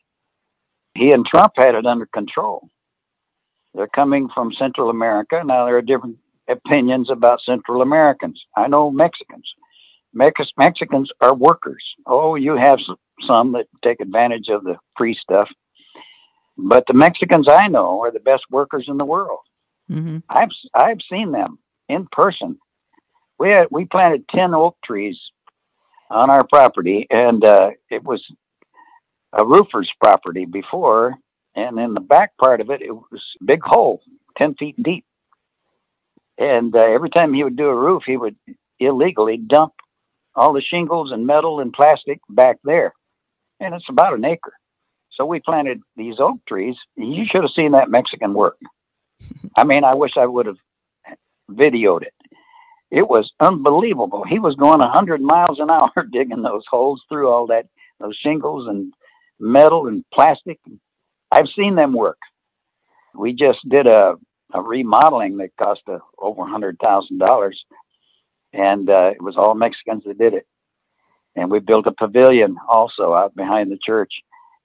He 0.93 1.11
and 1.11 1.25
Trump 1.25 1.53
had 1.57 1.73
it 1.73 1.87
under 1.87 2.05
control. 2.05 2.69
They're 3.73 3.87
coming 3.87 4.29
from 4.33 4.51
Central 4.53 4.89
America. 4.89 5.41
Now, 5.43 5.65
there 5.65 5.77
are 5.77 5.81
different 5.81 6.17
opinions 6.47 7.09
about 7.09 7.39
Central 7.45 7.81
Americans. 7.81 8.41
I 8.55 8.67
know 8.67 8.91
Mexicans. 8.91 9.47
Mex- 10.13 10.51
Mexicans 10.57 11.09
are 11.21 11.33
workers. 11.33 11.83
Oh, 12.05 12.35
you 12.35 12.55
have 12.55 12.79
some 13.27 13.53
that 13.53 13.65
take 13.83 13.99
advantage 13.99 14.47
of 14.49 14.63
the 14.63 14.75
free 14.97 15.17
stuff. 15.19 15.49
But 16.57 16.83
the 16.87 16.93
Mexicans 16.93 17.47
I 17.49 17.67
know 17.67 18.01
are 18.03 18.11
the 18.11 18.19
best 18.19 18.43
workers 18.51 18.85
in 18.87 18.97
the 18.97 19.05
world. 19.05 19.39
Mm-hmm. 19.89 20.19
I've 20.29 20.49
I've 20.73 20.99
seen 21.11 21.31
them 21.31 21.57
in 21.89 22.07
person. 22.11 22.59
We 23.39 23.49
had, 23.49 23.67
we 23.71 23.85
planted 23.85 24.25
ten 24.29 24.53
oak 24.53 24.77
trees 24.85 25.17
on 26.11 26.29
our 26.29 26.45
property, 26.47 27.07
and 27.09 27.43
uh, 27.43 27.71
it 27.89 28.03
was 28.03 28.23
a 29.33 29.43
roofer's 29.43 29.91
property 29.99 30.45
before, 30.45 31.15
and 31.55 31.79
in 31.79 31.93
the 31.93 32.01
back 32.01 32.37
part 32.37 32.61
of 32.61 32.69
it, 32.69 32.81
it 32.81 32.91
was 32.91 33.21
a 33.41 33.45
big 33.45 33.61
hole, 33.63 34.01
ten 34.37 34.55
feet 34.55 34.81
deep. 34.81 35.05
And 36.37 36.75
uh, 36.75 36.79
every 36.79 37.09
time 37.09 37.33
he 37.33 37.43
would 37.43 37.57
do 37.57 37.67
a 37.67 37.75
roof, 37.75 38.03
he 38.05 38.17
would 38.17 38.35
illegally 38.79 39.37
dump 39.37 39.73
all 40.35 40.53
the 40.53 40.61
shingles 40.61 41.11
and 41.11 41.27
metal 41.27 41.59
and 41.59 41.71
plastic 41.71 42.19
back 42.29 42.57
there, 42.63 42.93
and 43.59 43.73
it's 43.75 43.89
about 43.89 44.13
an 44.13 44.25
acre. 44.25 44.53
So 45.11 45.25
we 45.25 45.39
planted 45.39 45.81
these 45.95 46.15
oak 46.19 46.39
trees. 46.47 46.75
You 46.95 47.25
should 47.31 47.43
have 47.43 47.51
seen 47.55 47.73
that 47.73 47.89
Mexican 47.89 48.33
work. 48.33 48.57
I 49.55 49.63
mean, 49.63 49.83
I 49.83 49.93
wish 49.93 50.13
I 50.17 50.25
would 50.25 50.47
have 50.47 50.57
videoed 51.51 52.01
it. 52.01 52.13
It 52.89 53.07
was 53.07 53.31
unbelievable. 53.39 54.23
He 54.27 54.39
was 54.39 54.55
going 54.55 54.79
100 54.79 55.21
miles 55.21 55.59
an 55.59 55.69
hour 55.71 55.91
digging 56.11 56.41
those 56.41 56.63
holes 56.69 57.01
through 57.09 57.29
all 57.29 57.47
that, 57.47 57.67
those 57.99 58.17
shingles 58.23 58.67
and 58.67 58.93
metal 59.39 59.87
and 59.87 60.03
plastic. 60.13 60.59
I've 61.33 61.49
seen 61.55 61.75
them 61.75 61.93
work. 61.93 62.17
We 63.15 63.33
just 63.33 63.59
did 63.69 63.87
a, 63.87 64.15
a 64.53 64.61
remodeling 64.61 65.37
that 65.37 65.55
cost 65.57 65.81
uh, 65.87 65.99
over 66.19 66.41
$100,000, 66.43 67.51
and 68.53 68.89
uh, 68.89 69.11
it 69.15 69.21
was 69.21 69.35
all 69.37 69.55
Mexicans 69.55 70.03
that 70.05 70.17
did 70.17 70.33
it. 70.33 70.47
And 71.35 71.49
we 71.49 71.59
built 71.59 71.87
a 71.87 71.91
pavilion 71.91 72.57
also 72.69 73.13
out 73.13 73.35
behind 73.35 73.71
the 73.71 73.79
church, 73.83 74.13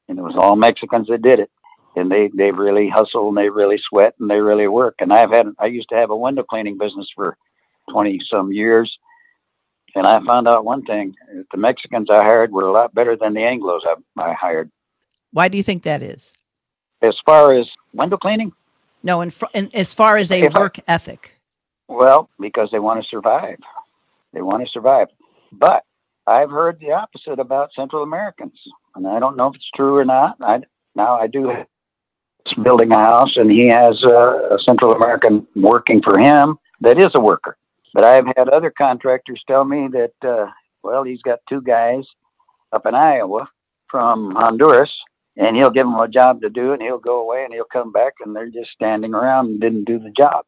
and 0.09 0.19
it 0.19 0.23
was 0.23 0.35
all 0.39 0.57
Mexicans 0.57 1.09
that 1.09 1.23
did 1.23 1.41
it 1.41 1.51
and 1.99 2.11
they 2.11 2.31
they 2.35 2.51
really 2.51 2.89
hustle 2.89 3.29
and 3.29 3.37
they 3.37 3.49
really 3.49 3.81
sweat 3.89 4.15
and 4.19 4.31
they 4.31 4.41
really 4.41 4.69
work. 4.69 4.97
And 5.01 5.13
I've 5.13 5.31
had 5.31 5.47
I 5.59 5.67
used 5.67 5.89
to 5.91 5.97
have 5.97 6.11
a 6.11 6.17
window 6.17 6.43
cleaning 6.43 6.79
business 6.79 7.09
for 7.15 7.37
twenty 7.91 8.21
some 8.31 8.53
years, 8.53 8.97
and 9.95 10.07
I 10.07 10.19
found 10.25 10.49
out 10.49 10.65
one 10.65 10.85
thing: 10.85 11.15
the 11.51 11.59
Mexicans 11.59 12.09
I 12.11 12.25
hired 12.25 12.53
were 12.53 12.67
a 12.67 12.73
lot 12.73 12.95
better 12.95 13.17
than 13.17 13.35
the 13.35 13.41
Anglo's 13.41 13.83
I, 13.85 14.23
I 14.23 14.33
hired. 14.35 14.71
Why 15.33 15.49
do 15.49 15.57
you 15.57 15.63
think 15.63 15.83
that 15.83 16.03
is? 16.03 16.33
As 17.03 17.15
far 17.25 17.55
as 17.55 17.67
window 17.93 18.17
cleaning? 18.17 18.53
No, 19.03 19.21
and, 19.21 19.33
fr- 19.33 19.47
and 19.55 19.75
as 19.75 19.95
far 19.95 20.17
as 20.17 20.31
a 20.31 20.43
if 20.43 20.53
work 20.55 20.79
I, 20.81 20.95
ethic. 20.95 21.39
Well, 21.87 22.29
because 22.41 22.69
they 22.73 22.79
want 22.79 23.03
to 23.03 23.09
survive. 23.09 23.59
They 24.33 24.43
want 24.43 24.65
to 24.65 24.71
survive. 24.71 25.09
But 25.53 25.85
I've 26.27 26.51
heard 26.51 26.79
the 26.81 26.93
opposite 26.93 27.39
about 27.39 27.71
Central 27.75 28.03
Americans, 28.03 28.59
and 28.95 29.07
I 29.07 29.19
don't 29.19 29.37
know 29.37 29.47
if 29.49 29.55
it's 29.55 29.71
true 29.75 29.97
or 29.97 30.05
not. 30.05 30.37
I 30.41 30.61
now 30.95 31.19
I 31.19 31.27
do 31.27 31.51
it's 31.51 32.55
building 32.63 32.93
a 32.93 32.99
house, 32.99 33.37
and 33.37 33.51
he 33.51 33.69
has 33.69 34.03
a, 34.03 34.55
a 34.55 34.59
Central 34.67 34.93
American 34.93 35.47
working 35.57 36.03
for 36.03 36.19
him 36.19 36.59
that 36.81 36.99
is 36.99 37.13
a 37.15 37.21
worker. 37.21 37.57
But 37.95 38.05
I've 38.05 38.27
had 38.37 38.49
other 38.49 38.71
contractors 38.71 39.43
tell 39.47 39.65
me 39.65 39.89
that, 39.93 40.13
uh, 40.29 40.47
well, 40.83 41.03
he's 41.03 41.23
got 41.23 41.41
two 41.49 41.63
guys 41.63 42.05
up 42.73 42.87
in 42.87 42.95
Iowa 42.95 43.49
from 43.91 44.35
Honduras, 44.37 44.93
and 45.39 45.57
he'll 45.57 45.71
give 45.71 45.87
them 45.87 45.95
a 45.95 46.09
job 46.09 46.43
to 46.43 46.51
do, 46.51 46.73
and 46.73 46.83
he'll 46.83 46.99
go 46.99 47.23
away, 47.23 47.45
and 47.45 47.55
he'll 47.55 47.65
come 47.73 47.93
back, 47.93 48.15
and 48.21 48.35
they're 48.35 48.51
just 48.51 48.71
standing 48.73 49.15
around 49.15 49.47
and 49.47 49.61
didn't 49.61 49.85
do 49.85 49.99
the 49.99 50.11
job. 50.11 50.45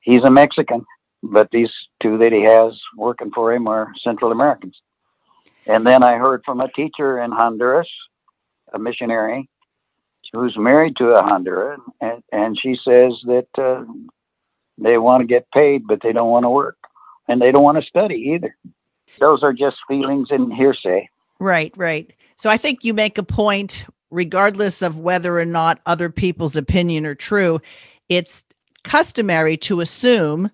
He's 0.00 0.22
a 0.24 0.30
Mexican, 0.30 0.84
but 1.22 1.50
these 1.52 1.70
two 2.02 2.18
that 2.18 2.32
he 2.32 2.42
has 2.42 2.72
working 2.96 3.30
for 3.30 3.52
him 3.52 3.68
are 3.68 3.92
Central 4.02 4.32
Americans. 4.32 4.80
And 5.66 5.86
then 5.86 6.02
I 6.02 6.16
heard 6.16 6.42
from 6.44 6.60
a 6.60 6.72
teacher 6.72 7.20
in 7.20 7.30
Honduras, 7.30 7.88
a 8.72 8.78
missionary, 8.78 9.48
who's 10.32 10.56
married 10.56 10.96
to 10.96 11.12
a 11.12 11.22
Honduran, 11.22 11.78
and, 12.00 12.22
and 12.32 12.58
she 12.58 12.74
says 12.82 13.12
that 13.26 13.46
uh, 13.58 13.84
they 14.78 14.96
want 14.96 15.20
to 15.20 15.26
get 15.26 15.50
paid, 15.52 15.86
but 15.86 16.00
they 16.02 16.12
don't 16.12 16.30
want 16.30 16.44
to 16.44 16.50
work, 16.50 16.78
and 17.28 17.40
they 17.40 17.52
don't 17.52 17.62
want 17.62 17.78
to 17.78 17.86
study 17.86 18.32
either. 18.34 18.56
Those 19.20 19.42
are 19.42 19.52
just 19.52 19.76
feelings 19.86 20.28
and 20.30 20.52
hearsay. 20.52 21.10
Right, 21.38 21.72
right. 21.76 22.10
So 22.36 22.50
I 22.50 22.56
think 22.56 22.82
you 22.82 22.94
make 22.94 23.18
a 23.18 23.22
point, 23.22 23.84
regardless 24.12 24.82
of 24.82 24.98
whether 24.98 25.38
or 25.38 25.44
not 25.44 25.80
other 25.86 26.10
people's 26.10 26.54
opinion 26.54 27.04
are 27.06 27.14
true. 27.14 27.60
It's 28.08 28.44
customary 28.84 29.56
to 29.56 29.80
assume 29.80 30.50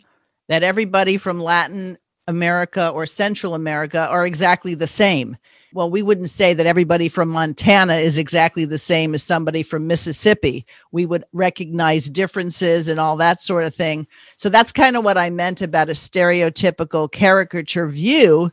that 0.48 0.62
everybody 0.62 1.18
from 1.18 1.40
Latin 1.40 1.98
America 2.26 2.88
or 2.88 3.04
Central 3.04 3.54
America 3.54 4.08
are 4.08 4.26
exactly 4.26 4.74
the 4.74 4.86
same 4.86 5.36
well, 5.72 5.90
we 5.90 6.02
wouldn't 6.02 6.30
say 6.30 6.54
that 6.54 6.66
everybody 6.66 7.08
from 7.08 7.28
Montana 7.28 7.96
is 7.96 8.16
exactly 8.16 8.64
the 8.64 8.78
same 8.78 9.14
as 9.14 9.22
somebody 9.22 9.62
from 9.62 9.86
Mississippi. 9.86 10.64
We 10.92 11.04
would 11.04 11.24
recognize 11.32 12.08
differences 12.08 12.88
and 12.88 12.98
all 12.98 13.16
that 13.16 13.40
sort 13.40 13.64
of 13.64 13.74
thing. 13.74 14.06
So 14.36 14.48
that's 14.48 14.72
kind 14.72 14.96
of 14.96 15.04
what 15.04 15.18
I 15.18 15.30
meant 15.30 15.60
about 15.60 15.90
a 15.90 15.92
stereotypical 15.92 17.10
caricature 17.10 17.86
view, 17.86 18.50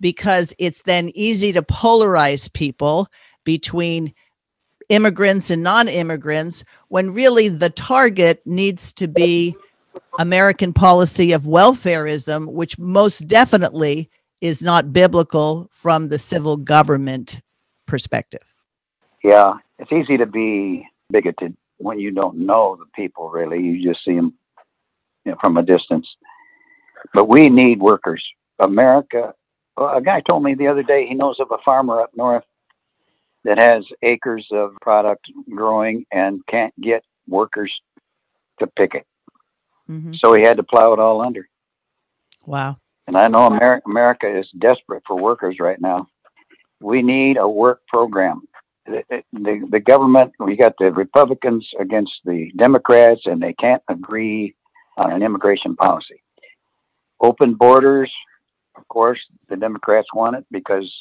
because 0.00 0.54
it's 0.58 0.82
then 0.82 1.10
easy 1.14 1.52
to 1.52 1.62
polarize 1.62 2.52
people 2.52 3.08
between 3.44 4.12
immigrants 4.88 5.50
and 5.50 5.62
non 5.62 5.88
immigrants 5.88 6.64
when 6.88 7.12
really 7.12 7.48
the 7.48 7.70
target 7.70 8.42
needs 8.44 8.92
to 8.94 9.08
be 9.08 9.56
American 10.18 10.72
policy 10.72 11.32
of 11.32 11.42
welfareism, 11.42 12.46
which 12.46 12.78
most 12.78 13.26
definitely 13.26 14.10
is 14.40 14.62
not 14.62 14.92
biblical 14.92 15.68
from 15.72 16.08
the 16.08 16.18
civil 16.18 16.56
government 16.56 17.40
perspective. 17.86 18.42
Yeah, 19.24 19.54
it's 19.78 19.92
easy 19.92 20.16
to 20.18 20.26
be 20.26 20.86
bigoted 21.10 21.56
when 21.78 21.98
you 21.98 22.10
don't 22.10 22.38
know 22.38 22.76
the 22.76 22.86
people 22.94 23.30
really. 23.30 23.60
You 23.60 23.90
just 23.92 24.04
see 24.04 24.14
them 24.14 24.34
you 25.24 25.32
know, 25.32 25.38
from 25.40 25.56
a 25.56 25.62
distance. 25.62 26.06
But 27.12 27.28
we 27.28 27.48
need 27.48 27.80
workers. 27.80 28.24
America, 28.58 29.34
well, 29.76 29.96
a 29.96 30.00
guy 30.00 30.20
told 30.20 30.42
me 30.42 30.54
the 30.54 30.68
other 30.68 30.82
day 30.82 31.06
he 31.06 31.14
knows 31.14 31.38
of 31.40 31.48
a 31.50 31.58
farmer 31.64 32.00
up 32.00 32.10
north 32.16 32.44
that 33.46 33.58
has 33.58 33.84
acres 34.02 34.44
of 34.50 34.74
product 34.82 35.24
growing 35.48 36.04
and 36.12 36.44
can't 36.48 36.78
get 36.80 37.04
workers 37.28 37.72
to 38.58 38.66
pick 38.66 38.94
it. 38.94 39.06
Mm-hmm. 39.88 40.14
So 40.18 40.34
he 40.34 40.44
had 40.44 40.56
to 40.56 40.64
plow 40.64 40.92
it 40.92 40.98
all 40.98 41.22
under. 41.22 41.48
Wow. 42.44 42.78
And 43.06 43.16
I 43.16 43.28
know 43.28 43.46
America, 43.46 43.88
America 43.88 44.38
is 44.38 44.48
desperate 44.58 45.04
for 45.06 45.16
workers 45.16 45.58
right 45.60 45.80
now. 45.80 46.08
We 46.80 47.02
need 47.02 47.36
a 47.36 47.48
work 47.48 47.82
program. 47.86 48.42
The, 48.84 49.04
the, 49.32 49.66
the 49.70 49.80
government, 49.80 50.32
we 50.40 50.56
got 50.56 50.74
the 50.78 50.90
Republicans 50.90 51.68
against 51.78 52.12
the 52.24 52.50
Democrats, 52.56 53.22
and 53.26 53.40
they 53.40 53.52
can't 53.52 53.82
agree 53.88 54.56
on 54.96 55.12
an 55.12 55.22
immigration 55.22 55.76
policy. 55.76 56.20
Open 57.20 57.54
borders, 57.54 58.12
of 58.76 58.86
course, 58.88 59.20
the 59.48 59.56
Democrats 59.56 60.08
want 60.12 60.36
it 60.36 60.46
because 60.50 60.92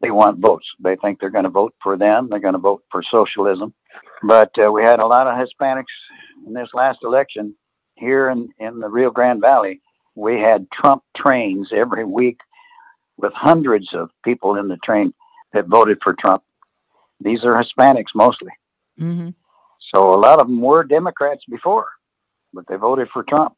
they 0.00 0.10
want 0.10 0.38
votes. 0.38 0.66
They 0.82 0.96
think 0.96 1.20
they're 1.20 1.30
going 1.30 1.44
to 1.44 1.50
vote 1.50 1.74
for 1.82 1.96
them. 1.96 2.28
They're 2.30 2.40
going 2.40 2.54
to 2.54 2.58
vote 2.58 2.82
for 2.90 3.02
socialism. 3.10 3.74
But 4.22 4.50
uh, 4.58 4.70
we 4.72 4.82
had 4.82 5.00
a 5.00 5.06
lot 5.06 5.26
of 5.26 5.34
Hispanics 5.34 5.84
in 6.46 6.54
this 6.54 6.68
last 6.74 6.98
election 7.02 7.54
here 7.94 8.30
in, 8.30 8.48
in 8.58 8.80
the 8.80 8.88
Rio 8.88 9.10
Grande 9.10 9.40
Valley. 9.40 9.80
We 10.14 10.40
had 10.40 10.66
Trump 10.70 11.02
trains 11.16 11.70
every 11.74 12.04
week 12.04 12.38
with 13.16 13.32
hundreds 13.34 13.88
of 13.94 14.10
people 14.24 14.56
in 14.56 14.68
the 14.68 14.78
train 14.78 15.12
that 15.52 15.66
voted 15.66 15.98
for 16.02 16.14
Trump. 16.18 16.42
These 17.20 17.44
are 17.44 17.62
Hispanics 17.62 18.14
mostly. 18.14 18.52
Mm-hmm. 18.98 19.30
So 19.94 20.14
a 20.14 20.20
lot 20.20 20.40
of 20.40 20.46
them 20.46 20.60
were 20.60 20.84
Democrats 20.84 21.42
before, 21.48 21.86
but 22.52 22.64
they 22.68 22.76
voted 22.76 23.08
for 23.12 23.22
Trump. 23.22 23.54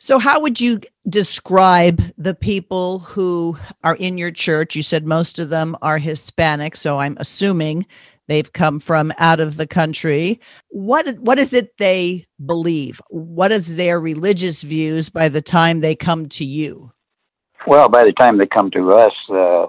So, 0.00 0.20
how 0.20 0.40
would 0.40 0.60
you 0.60 0.80
describe 1.08 2.00
the 2.16 2.34
people 2.34 3.00
who 3.00 3.58
are 3.82 3.96
in 3.96 4.16
your 4.16 4.30
church? 4.30 4.76
You 4.76 4.82
said 4.82 5.04
most 5.04 5.40
of 5.40 5.48
them 5.48 5.76
are 5.82 5.98
Hispanic, 5.98 6.76
so 6.76 6.98
I'm 6.98 7.16
assuming 7.18 7.84
they've 8.28 8.52
come 8.52 8.78
from 8.78 9.12
out 9.18 9.40
of 9.40 9.56
the 9.56 9.66
country. 9.66 10.40
What 10.68 11.18
what 11.18 11.40
is 11.40 11.52
it 11.52 11.76
they 11.78 12.26
believe? 12.46 13.02
What 13.10 13.50
is 13.50 13.74
their 13.74 13.98
religious 13.98 14.62
views 14.62 15.08
by 15.08 15.28
the 15.28 15.42
time 15.42 15.80
they 15.80 15.96
come 15.96 16.28
to 16.30 16.44
you? 16.44 16.92
Well, 17.66 17.88
by 17.88 18.04
the 18.04 18.12
time 18.12 18.38
they 18.38 18.46
come 18.46 18.70
to 18.70 18.92
us, 18.92 19.12
uh, 19.30 19.66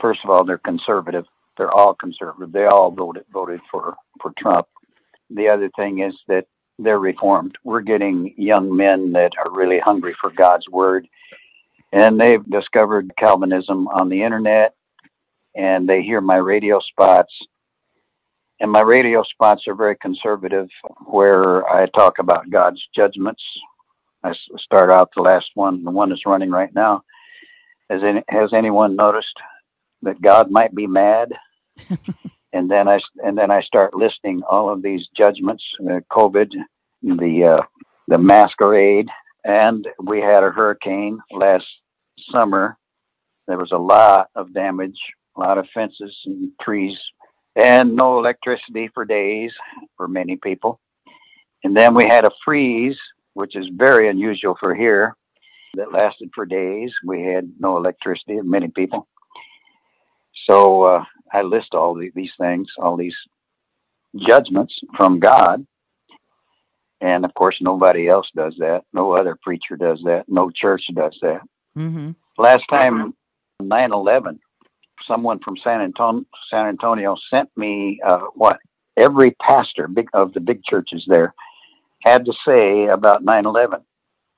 first 0.00 0.20
of 0.22 0.30
all, 0.30 0.44
they're 0.44 0.58
conservative. 0.58 1.24
They're 1.58 1.72
all 1.72 1.94
conservative. 1.94 2.52
They 2.52 2.66
all 2.66 2.92
voted 2.92 3.24
voted 3.32 3.60
for 3.72 3.96
for 4.22 4.32
Trump. 4.38 4.68
The 5.30 5.48
other 5.48 5.68
thing 5.76 5.98
is 6.00 6.14
that 6.28 6.46
they're 6.78 6.98
reformed. 6.98 7.56
We're 7.64 7.80
getting 7.80 8.34
young 8.36 8.74
men 8.76 9.12
that 9.12 9.32
are 9.38 9.52
really 9.52 9.78
hungry 9.78 10.14
for 10.20 10.30
God's 10.30 10.68
word, 10.68 11.06
and 11.92 12.20
they've 12.20 12.44
discovered 12.50 13.12
Calvinism 13.18 13.86
on 13.88 14.08
the 14.08 14.22
internet, 14.22 14.74
and 15.54 15.88
they 15.88 16.02
hear 16.02 16.20
my 16.20 16.36
radio 16.36 16.80
spots. 16.80 17.32
And 18.60 18.70
my 18.70 18.82
radio 18.82 19.22
spots 19.24 19.64
are 19.66 19.74
very 19.74 19.96
conservative, 19.96 20.68
where 21.06 21.68
I 21.68 21.86
talk 21.86 22.18
about 22.18 22.50
God's 22.50 22.82
judgments. 22.94 23.42
I 24.22 24.32
start 24.58 24.90
out 24.90 25.10
the 25.14 25.22
last 25.22 25.50
one, 25.54 25.84
the 25.84 25.90
one 25.90 26.08
that's 26.08 26.26
running 26.26 26.50
right 26.50 26.74
now. 26.74 27.02
Has 27.90 28.00
any, 28.02 28.22
has 28.28 28.52
anyone 28.54 28.96
noticed 28.96 29.36
that 30.02 30.22
God 30.22 30.50
might 30.50 30.74
be 30.74 30.86
mad? 30.86 31.32
and 32.54 32.70
then 32.70 32.86
I 32.88 33.00
and 33.16 33.36
then 33.36 33.50
I 33.50 33.60
start 33.62 33.94
listing 33.94 34.42
all 34.48 34.72
of 34.72 34.80
these 34.80 35.02
judgments: 35.16 35.64
uh, 35.80 36.00
COVID, 36.10 36.50
the 37.02 37.58
uh, 37.58 37.62
the 38.08 38.18
masquerade, 38.18 39.08
and 39.44 39.86
we 40.02 40.20
had 40.20 40.44
a 40.44 40.50
hurricane 40.50 41.18
last 41.32 41.66
summer. 42.32 42.78
There 43.48 43.58
was 43.58 43.72
a 43.72 43.76
lot 43.76 44.28
of 44.36 44.54
damage, 44.54 44.98
a 45.36 45.40
lot 45.40 45.58
of 45.58 45.66
fences 45.74 46.16
and 46.26 46.52
trees, 46.62 46.96
and 47.56 47.96
no 47.96 48.20
electricity 48.20 48.88
for 48.94 49.04
days 49.04 49.50
for 49.96 50.06
many 50.06 50.36
people. 50.36 50.80
And 51.64 51.76
then 51.76 51.94
we 51.94 52.04
had 52.08 52.24
a 52.24 52.30
freeze, 52.44 52.96
which 53.32 53.56
is 53.56 53.66
very 53.74 54.08
unusual 54.08 54.56
for 54.60 54.74
here, 54.74 55.16
that 55.74 55.92
lasted 55.92 56.30
for 56.34 56.46
days. 56.46 56.92
We 57.04 57.22
had 57.22 57.50
no 57.58 57.76
electricity, 57.78 58.40
many 58.42 58.68
people. 58.68 59.08
So 60.48 60.82
uh, 60.84 61.04
I 61.32 61.42
list 61.42 61.74
all 61.74 61.94
the, 61.94 62.10
these 62.14 62.30
things, 62.38 62.68
all 62.78 62.96
these 62.96 63.16
judgments 64.16 64.74
from 64.96 65.20
God. 65.20 65.66
And 67.00 67.24
of 67.24 67.34
course, 67.34 67.56
nobody 67.60 68.08
else 68.08 68.26
does 68.34 68.54
that. 68.58 68.82
No 68.92 69.12
other 69.12 69.36
preacher 69.42 69.76
does 69.76 70.00
that. 70.04 70.24
No 70.28 70.50
church 70.50 70.82
does 70.94 71.16
that. 71.22 71.40
Mm-hmm. 71.76 72.12
Last 72.38 72.64
time, 72.70 73.14
9 73.60 73.92
11, 73.92 74.40
someone 75.06 75.38
from 75.40 75.56
San 75.62 75.80
Antonio, 75.80 76.24
San 76.50 76.66
Antonio 76.66 77.16
sent 77.30 77.50
me 77.56 78.00
uh, 78.06 78.20
what 78.34 78.58
every 78.96 79.36
pastor 79.42 79.88
big, 79.88 80.08
of 80.14 80.32
the 80.32 80.40
big 80.40 80.62
churches 80.64 81.04
there 81.06 81.34
had 82.02 82.24
to 82.24 82.32
say 82.46 82.86
about 82.86 83.24
9 83.24 83.46
11. 83.46 83.80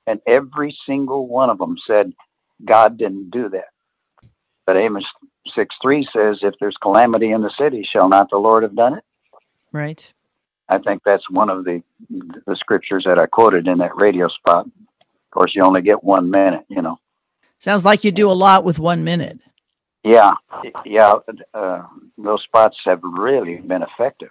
And 0.07 0.19
every 0.25 0.75
single 0.87 1.27
one 1.27 1.49
of 1.49 1.57
them 1.57 1.75
said, 1.85 2.13
God 2.63 2.97
didn't 2.97 3.29
do 3.29 3.49
that. 3.49 3.69
But 4.65 4.77
Amos 4.77 5.03
6 5.55 5.75
3 5.81 6.07
says, 6.13 6.39
If 6.41 6.55
there's 6.59 6.77
calamity 6.81 7.31
in 7.31 7.41
the 7.41 7.51
city, 7.59 7.87
shall 7.91 8.09
not 8.09 8.29
the 8.29 8.37
Lord 8.37 8.63
have 8.63 8.75
done 8.75 8.95
it? 8.95 9.03
Right. 9.71 10.13
I 10.69 10.79
think 10.79 11.01
that's 11.05 11.29
one 11.29 11.49
of 11.49 11.63
the 11.63 11.81
the 12.09 12.55
scriptures 12.55 13.03
that 13.05 13.17
I 13.17 13.25
quoted 13.25 13.67
in 13.67 13.77
that 13.77 13.95
radio 13.95 14.27
spot. 14.27 14.65
Of 14.65 15.31
course, 15.31 15.53
you 15.55 15.63
only 15.63 15.81
get 15.81 16.03
one 16.03 16.29
minute, 16.29 16.65
you 16.67 16.81
know. 16.81 16.99
Sounds 17.59 17.85
like 17.85 18.03
you 18.03 18.11
do 18.11 18.29
a 18.29 18.33
lot 18.33 18.63
with 18.63 18.77
one 18.77 19.03
minute. 19.03 19.39
Yeah, 20.03 20.31
yeah. 20.85 21.13
Uh, 21.53 21.83
those 22.17 22.43
spots 22.43 22.77
have 22.85 22.99
really 23.01 23.57
been 23.57 23.81
effective. 23.81 24.29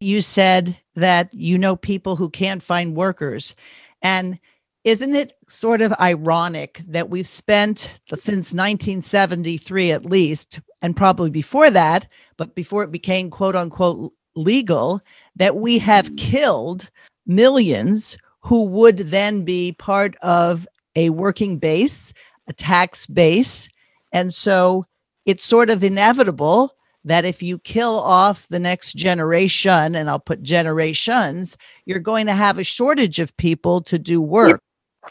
You 0.00 0.20
said 0.20 0.78
that 0.94 1.32
you 1.32 1.58
know 1.58 1.76
people 1.76 2.16
who 2.16 2.28
can't 2.28 2.62
find 2.62 2.94
workers. 2.94 3.54
And 4.02 4.40
isn't 4.84 5.14
it 5.14 5.34
sort 5.48 5.80
of 5.80 5.92
ironic 6.00 6.80
that 6.88 7.08
we've 7.08 7.26
spent 7.26 7.92
since 8.08 8.52
1973 8.52 9.92
at 9.92 10.04
least, 10.04 10.60
and 10.80 10.96
probably 10.96 11.30
before 11.30 11.70
that, 11.70 12.06
but 12.36 12.54
before 12.54 12.82
it 12.82 12.90
became 12.90 13.30
quote 13.30 13.54
unquote 13.54 14.12
legal, 14.34 15.00
that 15.36 15.56
we 15.56 15.78
have 15.78 16.16
killed 16.16 16.90
millions 17.26 18.16
who 18.40 18.64
would 18.64 18.98
then 18.98 19.44
be 19.44 19.72
part 19.72 20.16
of 20.16 20.66
a 20.96 21.10
working 21.10 21.58
base, 21.58 22.12
a 22.48 22.52
tax 22.52 23.06
base. 23.06 23.68
And 24.10 24.34
so 24.34 24.84
it's 25.26 25.44
sort 25.44 25.70
of 25.70 25.84
inevitable 25.84 26.74
that 27.04 27.24
if 27.24 27.42
you 27.42 27.58
kill 27.58 27.98
off 28.00 28.46
the 28.48 28.60
next 28.60 28.94
generation, 28.94 29.94
and 29.94 30.08
I'll 30.08 30.18
put 30.18 30.42
generations, 30.42 31.56
you're 31.84 31.98
going 32.00 32.26
to 32.26 32.34
have 32.34 32.58
a 32.58 32.64
shortage 32.64 33.18
of 33.18 33.36
people 33.36 33.80
to 33.82 33.98
do 33.98 34.20
work. 34.20 34.60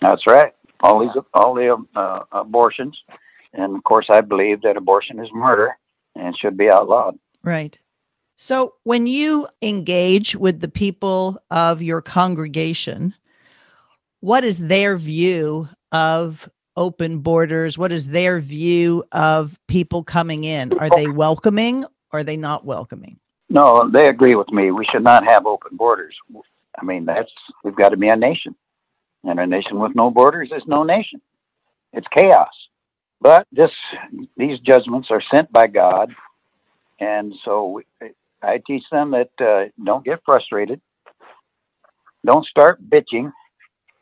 That's 0.01 0.25
right. 0.27 0.53
All 0.81 0.99
these, 0.99 1.23
all 1.33 1.53
the 1.53 1.77
uh, 1.95 2.19
abortions, 2.31 2.97
and 3.53 3.75
of 3.75 3.83
course, 3.83 4.07
I 4.09 4.21
believe 4.21 4.61
that 4.63 4.77
abortion 4.77 5.19
is 5.19 5.29
murder 5.33 5.77
and 6.15 6.35
should 6.37 6.57
be 6.57 6.69
outlawed. 6.69 7.19
Right. 7.43 7.77
So 8.35 8.73
when 8.83 9.05
you 9.05 9.47
engage 9.61 10.35
with 10.35 10.61
the 10.61 10.67
people 10.67 11.39
of 11.51 11.81
your 11.81 12.01
congregation, 12.01 13.13
what 14.21 14.43
is 14.43 14.57
their 14.57 14.97
view 14.97 15.69
of 15.91 16.49
open 16.75 17.19
borders? 17.19 17.77
What 17.77 17.91
is 17.91 18.07
their 18.07 18.39
view 18.39 19.03
of 19.11 19.59
people 19.67 20.03
coming 20.03 20.43
in? 20.43 20.73
Are 20.79 20.89
they 20.89 21.07
welcoming 21.07 21.83
or 22.11 22.19
are 22.19 22.23
they 22.23 22.37
not 22.37 22.65
welcoming? 22.65 23.19
No, 23.49 23.89
they 23.91 24.07
agree 24.07 24.35
with 24.35 24.49
me. 24.49 24.71
We 24.71 24.85
should 24.91 25.03
not 25.03 25.29
have 25.29 25.45
open 25.45 25.75
borders. 25.75 26.15
I 26.79 26.85
mean, 26.85 27.05
that's 27.05 27.31
we've 27.63 27.75
got 27.75 27.89
to 27.89 27.97
be 27.97 28.07
a 28.07 28.15
nation. 28.15 28.55
And 29.23 29.39
a 29.39 29.45
nation 29.45 29.79
with 29.79 29.95
no 29.95 30.09
borders 30.09 30.51
is 30.55 30.63
no 30.65 30.83
nation. 30.83 31.21
It's 31.93 32.07
chaos. 32.15 32.49
But 33.19 33.45
this 33.51 33.69
these 34.35 34.59
judgments 34.59 35.09
are 35.11 35.21
sent 35.33 35.51
by 35.51 35.67
God, 35.67 36.11
and 36.99 37.33
so 37.45 37.81
I 38.41 38.59
teach 38.65 38.83
them 38.91 39.11
that 39.11 39.29
uh, 39.39 39.69
don't 39.83 40.03
get 40.03 40.23
frustrated, 40.25 40.81
don't 42.25 42.45
start 42.47 42.79
bitching, 42.89 43.31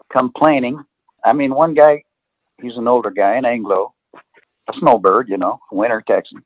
complaining. 0.09 0.81
I 1.25 1.33
mean, 1.33 1.53
one 1.53 1.73
guy, 1.73 2.03
he's 2.61 2.77
an 2.77 2.87
older 2.87 3.11
guy, 3.11 3.35
an 3.35 3.43
Anglo, 3.43 3.93
a 4.13 4.73
snowbird, 4.79 5.27
you 5.27 5.37
know, 5.37 5.59
winter 5.69 6.01
Texan, 6.07 6.41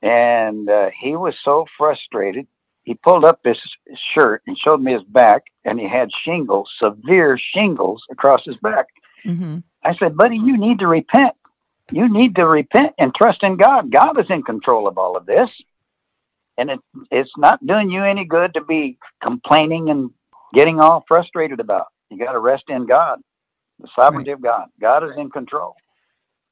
and 0.00 0.70
uh, 0.70 0.88
he 0.98 1.14
was 1.14 1.34
so 1.44 1.66
frustrated 1.76 2.46
he 2.86 2.94
pulled 2.94 3.24
up 3.24 3.40
his 3.44 3.58
shirt 4.14 4.42
and 4.46 4.56
showed 4.56 4.80
me 4.80 4.92
his 4.92 5.02
back, 5.02 5.42
and 5.64 5.78
he 5.78 5.88
had 5.88 6.08
shingles, 6.24 6.70
severe 6.80 7.36
shingles 7.52 8.02
across 8.12 8.42
his 8.46 8.56
back. 8.62 8.86
Mm-hmm. 9.26 9.58
I 9.84 9.96
said, 9.98 10.16
buddy, 10.16 10.36
you 10.36 10.56
need 10.56 10.78
to 10.78 10.86
repent. 10.86 11.34
You 11.90 12.08
need 12.08 12.36
to 12.36 12.46
repent 12.46 12.94
and 12.96 13.12
trust 13.12 13.42
in 13.42 13.56
God. 13.56 13.90
God 13.90 14.20
is 14.20 14.26
in 14.30 14.44
control 14.44 14.86
of 14.86 14.98
all 14.98 15.16
of 15.16 15.26
this. 15.26 15.50
And 16.58 16.70
it, 16.70 16.80
it's 17.10 17.30
not 17.36 17.64
doing 17.66 17.90
you 17.90 18.04
any 18.04 18.24
good 18.24 18.54
to 18.54 18.60
be 18.60 18.98
complaining 19.20 19.90
and 19.90 20.10
getting 20.54 20.78
all 20.78 21.04
frustrated 21.08 21.58
about. 21.58 21.88
You 22.08 22.18
got 22.18 22.32
to 22.32 22.38
rest 22.38 22.64
in 22.68 22.86
God, 22.86 23.18
the 23.80 23.88
sovereignty 23.96 24.30
right. 24.30 24.36
of 24.36 24.42
God. 24.42 24.68
God 24.80 25.04
is 25.04 25.16
in 25.18 25.30
control. 25.30 25.74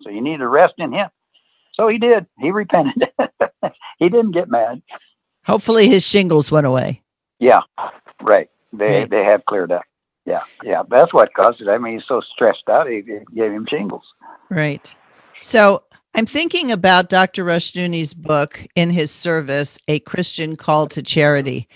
So 0.02 0.10
you 0.10 0.20
need 0.20 0.38
to 0.38 0.48
rest 0.48 0.74
in 0.78 0.92
Him. 0.92 1.10
So 1.74 1.88
he 1.88 1.98
did. 1.98 2.26
He 2.40 2.50
repented. 2.50 3.08
he 3.98 4.08
didn't 4.08 4.32
get 4.32 4.48
mad. 4.48 4.82
Hopefully 5.46 5.88
his 5.88 6.06
shingles 6.06 6.50
went 6.50 6.66
away. 6.66 7.02
Yeah, 7.38 7.60
right. 8.22 8.48
They 8.72 9.00
right. 9.00 9.10
they 9.10 9.24
have 9.24 9.44
cleared 9.44 9.72
up. 9.72 9.84
Yeah, 10.24 10.42
yeah. 10.62 10.82
That's 10.88 11.12
what 11.12 11.34
caused 11.34 11.60
it. 11.60 11.68
I 11.68 11.78
mean, 11.78 11.94
he's 11.94 12.08
so 12.08 12.20
stressed 12.20 12.68
out, 12.68 12.88
he, 12.88 13.02
gave 13.02 13.52
him 13.52 13.66
shingles. 13.68 14.04
Right. 14.50 14.94
So 15.40 15.82
I'm 16.14 16.26
thinking 16.26 16.72
about 16.72 17.10
Dr. 17.10 17.44
Rushdoony's 17.44 18.14
book 18.14 18.64
in 18.74 18.90
his 18.90 19.10
service, 19.10 19.78
A 19.88 19.98
Christian 20.00 20.56
Call 20.56 20.86
to 20.88 21.02
Charity. 21.02 21.68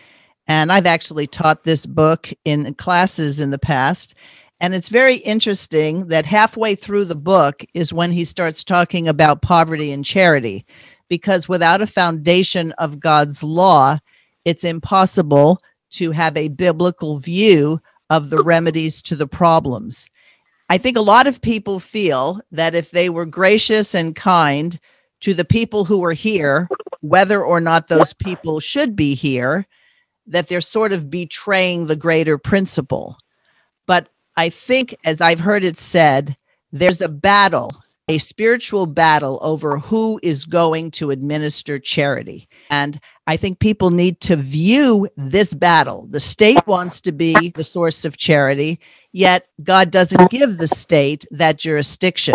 And 0.47 0.73
I've 0.73 0.87
actually 0.87 1.27
taught 1.27 1.65
this 1.65 1.85
book 1.85 2.31
in 2.45 2.73
classes 2.75 3.41
in 3.41 3.51
the 3.51 3.59
past. 3.59 4.15
And 4.61 4.75
it's 4.75 4.89
very 4.89 5.17
interesting 5.17 6.09
that 6.09 6.25
halfway 6.25 6.75
through 6.75 7.05
the 7.05 7.15
book 7.17 7.65
is 7.75 7.93
when 7.93 8.13
he 8.13 8.25
starts 8.25 8.65
talking 8.65 9.07
about 9.07 9.43
poverty 9.43 9.93
and 9.93 10.05
charity, 10.05 10.65
because 11.09 11.49
without 11.49 11.83
a 11.83 11.87
foundation 11.87 12.73
of 12.73 13.01
God's 13.01 13.43
law, 13.43 13.99
it's 14.45 14.65
impossible 14.65 15.61
to 15.91 16.11
have 16.11 16.37
a 16.37 16.49
biblical 16.49 17.19
view 17.19 17.81
of 18.11 18.31
the 18.31 18.43
remedies 18.43 19.03
to 19.03 19.17
the 19.17 19.27
problems. 19.27 20.07
I 20.71 20.79
think 20.79 20.97
a 20.97 21.03
lot 21.03 21.27
of 21.27 21.41
people 21.41 21.81
feel 21.81 22.41
that 22.53 22.75
if 22.75 22.91
they 22.91 23.09
were 23.09 23.27
gracious 23.27 23.95
and 23.95 24.15
kind 24.15 24.79
to 25.21 25.35
the 25.35 25.45
people 25.45 25.85
who 25.85 25.99
were 25.99 26.13
here, 26.13 26.69
whether 27.01 27.43
or 27.43 27.61
not 27.61 27.89
those 27.89 28.13
people 28.13 28.61
should 28.61 28.95
be 28.95 29.15
here, 29.15 29.67
that 30.27 30.49
they're 30.49 30.61
sort 30.61 30.93
of 30.93 31.11
betraying 31.11 31.87
the 31.87 31.97
greater 31.97 32.37
principle. 32.37 33.17
But 33.87 34.09
I 34.37 34.51
think, 34.51 34.95
as 35.05 35.21
I've 35.21 35.41
heard 35.41 35.65
it 35.65 35.79
said, 35.79 36.37
there's 36.71 37.01
a 37.01 37.09
battle, 37.09 37.73
a 38.09 38.19
spiritual 38.19 38.87
battle 38.87 39.39
over 39.43 39.79
who 39.79 40.19
is 40.23 40.47
going 40.47 40.91
to 40.93 41.11
administer 41.11 41.79
charity. 41.79 42.49
And 42.71 42.99
I 43.27 43.37
think 43.37 43.59
people 43.59 43.91
need 43.91 44.21
to 44.23 44.37
view 44.37 45.09
this 45.17 45.53
battle. 45.53 46.07
The 46.11 46.21
state 46.21 46.67
wants 46.67 47.03
to 47.03 47.13
be 47.13 47.53
the 47.55 47.65
source 47.65 48.07
of 48.07 48.17
charity, 48.17 48.81
yet 49.13 49.49
God 49.63 49.91
doesn't 49.91 50.31
give 50.31 50.57
the 50.57 50.69
state 50.69 51.27
that 51.31 51.59
jurisdiction. 51.59 52.35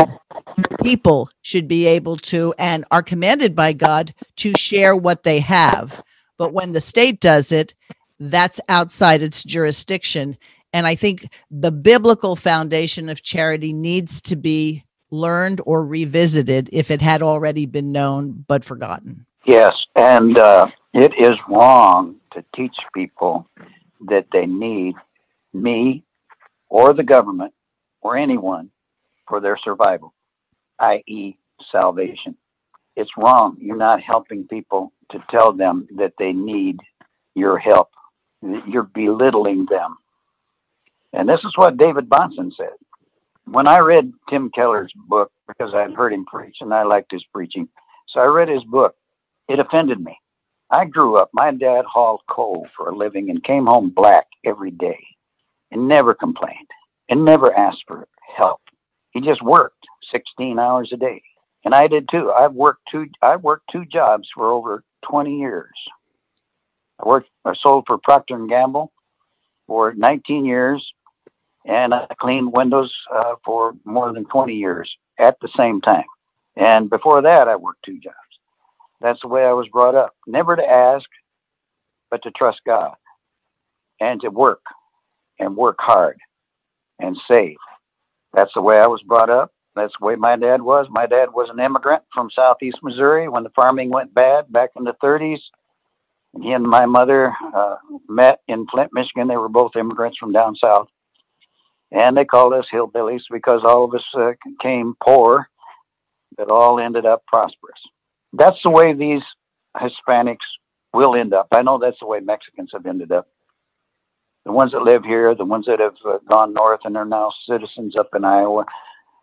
People 0.83 1.29
should 1.41 1.67
be 1.67 1.87
able 1.87 2.17
to 2.17 2.53
and 2.59 2.85
are 2.91 3.01
commanded 3.01 3.55
by 3.55 3.73
God 3.73 4.13
to 4.37 4.53
share 4.57 4.95
what 4.95 5.23
they 5.23 5.39
have. 5.39 6.01
But 6.37 6.53
when 6.53 6.71
the 6.71 6.81
state 6.81 7.19
does 7.19 7.51
it, 7.51 7.73
that's 8.19 8.61
outside 8.69 9.23
its 9.23 9.43
jurisdiction. 9.43 10.37
And 10.71 10.85
I 10.85 10.95
think 10.95 11.29
the 11.49 11.71
biblical 11.71 12.35
foundation 12.35 13.09
of 13.09 13.23
charity 13.23 13.73
needs 13.73 14.21
to 14.23 14.35
be 14.35 14.83
learned 15.13 15.61
or 15.65 15.85
revisited 15.85 16.69
if 16.73 16.89
it 16.91 17.01
had 17.01 17.21
already 17.21 17.65
been 17.65 17.91
known 17.91 18.43
but 18.47 18.65
forgotten. 18.65 19.25
Yes, 19.45 19.73
and 19.95 20.37
uh, 20.37 20.65
it 20.93 21.13
is 21.17 21.37
wrong 21.47 22.15
to 22.33 22.43
teach 22.55 22.75
people 22.93 23.47
that 24.07 24.25
they 24.33 24.45
need 24.45 24.95
me 25.53 26.03
or 26.69 26.93
the 26.93 27.03
government 27.03 27.53
or 28.01 28.17
anyone 28.17 28.69
for 29.27 29.39
their 29.39 29.57
survival, 29.63 30.13
i.e., 30.79 31.37
salvation. 31.71 32.35
It's 32.95 33.11
wrong. 33.17 33.57
You're 33.59 33.77
not 33.77 34.01
helping 34.01 34.47
people 34.47 34.91
to 35.11 35.23
tell 35.29 35.53
them 35.53 35.87
that 35.95 36.13
they 36.17 36.33
need 36.33 36.79
your 37.35 37.57
help. 37.57 37.89
You're 38.41 38.83
belittling 38.93 39.67
them. 39.69 39.97
And 41.13 41.29
this 41.29 41.39
is 41.43 41.53
what 41.55 41.77
David 41.77 42.09
Bahnsen 42.09 42.51
said. 42.57 42.73
When 43.45 43.67
I 43.67 43.79
read 43.79 44.13
Tim 44.29 44.49
Keller's 44.49 44.91
book, 44.95 45.31
because 45.47 45.73
I'd 45.73 45.93
heard 45.93 46.13
him 46.13 46.25
preach 46.25 46.57
and 46.61 46.73
I 46.73 46.83
liked 46.83 47.11
his 47.11 47.23
preaching, 47.33 47.67
so 48.07 48.19
I 48.19 48.25
read 48.25 48.49
his 48.49 48.63
book, 48.63 48.95
it 49.47 49.59
offended 49.59 49.99
me. 49.99 50.17
I 50.71 50.85
grew 50.85 51.17
up, 51.17 51.29
my 51.33 51.51
dad 51.51 51.85
hauled 51.85 52.21
coal 52.29 52.67
for 52.75 52.89
a 52.89 52.95
living 52.95 53.29
and 53.29 53.43
came 53.43 53.65
home 53.65 53.91
black 53.95 54.27
every 54.45 54.71
day 54.71 54.99
and 55.71 55.87
never 55.87 56.13
complained 56.13 56.67
and 57.09 57.25
never 57.25 57.53
asked 57.55 57.83
for 57.87 58.07
help. 58.37 58.61
He 59.11 59.21
just 59.21 59.43
worked 59.43 59.85
16 60.11 60.57
hours 60.57 60.89
a 60.93 60.97
day. 60.97 61.21
And 61.65 61.73
I 61.73 61.87
did 61.87 62.07
too. 62.09 62.31
I've 62.31 62.53
worked 62.53 62.81
two 62.91 63.05
I 63.21 63.37
worked 63.37 63.69
two 63.71 63.85
jobs 63.85 64.27
for 64.33 64.51
over 64.51 64.83
20 65.09 65.37
years. 65.39 65.71
I 66.99 67.07
worked 67.07 67.29
I 67.45 67.53
sold 67.61 67.85
for 67.87 67.97
Procter 67.97 68.35
and 68.35 68.49
Gamble 68.49 68.91
for 69.67 69.93
19 69.93 70.45
years 70.45 70.85
and 71.65 71.93
I 71.93 72.07
cleaned 72.19 72.51
windows 72.51 72.93
uh, 73.13 73.35
for 73.43 73.73
more 73.85 74.11
than 74.13 74.25
20 74.25 74.53
years 74.53 74.91
at 75.19 75.37
the 75.41 75.49
same 75.57 75.81
time. 75.81 76.05
And 76.55 76.89
before 76.89 77.21
that, 77.21 77.47
I 77.47 77.55
worked 77.55 77.83
two 77.85 77.99
jobs. 77.99 78.15
That's 79.01 79.19
the 79.21 79.27
way 79.27 79.45
I 79.45 79.53
was 79.53 79.67
brought 79.69 79.95
up. 79.95 80.13
Never 80.27 80.55
to 80.55 80.63
ask, 80.63 81.05
but 82.11 82.23
to 82.23 82.31
trust 82.31 82.59
God 82.65 82.95
and 83.99 84.21
to 84.21 84.29
work 84.29 84.61
and 85.39 85.57
work 85.57 85.77
hard 85.79 86.17
and 86.99 87.17
save. 87.31 87.57
That's 88.33 88.53
the 88.53 88.61
way 88.61 88.77
I 88.77 88.87
was 88.87 89.01
brought 89.03 89.29
up. 89.29 89.51
That's 89.75 89.93
the 89.99 90.05
way 90.05 90.15
my 90.15 90.35
dad 90.35 90.61
was. 90.61 90.87
My 90.89 91.07
dad 91.07 91.33
was 91.33 91.49
an 91.51 91.59
immigrant 91.59 92.03
from 92.13 92.29
southeast 92.35 92.77
Missouri 92.83 93.27
when 93.27 93.43
the 93.43 93.49
farming 93.55 93.89
went 93.89 94.13
bad 94.13 94.51
back 94.51 94.69
in 94.75 94.83
the 94.83 94.93
30s. 95.03 95.39
And 96.33 96.43
he 96.43 96.51
and 96.51 96.63
my 96.63 96.85
mother 96.85 97.33
uh, 97.55 97.75
met 98.07 98.39
in 98.47 98.67
Flint, 98.67 98.91
Michigan. 98.93 99.27
They 99.27 99.37
were 99.37 99.49
both 99.49 99.75
immigrants 99.75 100.17
from 100.19 100.31
down 100.31 100.55
south 100.55 100.87
and 101.93 102.17
they 102.17 102.25
called 102.25 102.53
us 102.53 102.65
hillbillies 102.73 103.21
because 103.31 103.61
all 103.63 103.85
of 103.85 103.93
us 103.93 104.03
uh, 104.17 104.31
came 104.61 104.95
poor, 105.01 105.47
but 106.35 106.49
all 106.49 106.79
ended 106.79 107.05
up 107.05 107.23
prosperous. 107.27 107.79
That's 108.33 108.57
the 108.63 108.71
way 108.71 108.93
these 108.93 109.21
Hispanics 109.77 110.37
will 110.93 111.15
end 111.15 111.33
up. 111.33 111.47
I 111.51 111.61
know 111.61 111.77
that's 111.77 111.99
the 111.99 112.07
way 112.07 112.19
Mexicans 112.19 112.71
have 112.73 112.87
ended 112.87 113.11
up. 113.11 113.27
The 114.45 114.51
ones 114.51 114.71
that 114.73 114.81
live 114.81 115.03
here, 115.05 115.33
the 115.35 115.45
ones 115.45 115.65
that 115.67 115.79
have 115.79 115.95
uh, 116.05 116.17
gone 116.29 116.53
north 116.53 116.81
and 116.83 116.97
are 116.97 117.05
now 117.05 117.31
citizens 117.49 117.95
up 117.95 118.09
in 118.15 118.25
Iowa, 118.25 118.65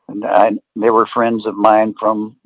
and 0.08 0.24
I, 0.24 0.50
they 0.76 0.90
were 0.90 1.06
friends 1.12 1.46
of 1.46 1.56
mine 1.56 1.94
from 1.98 2.36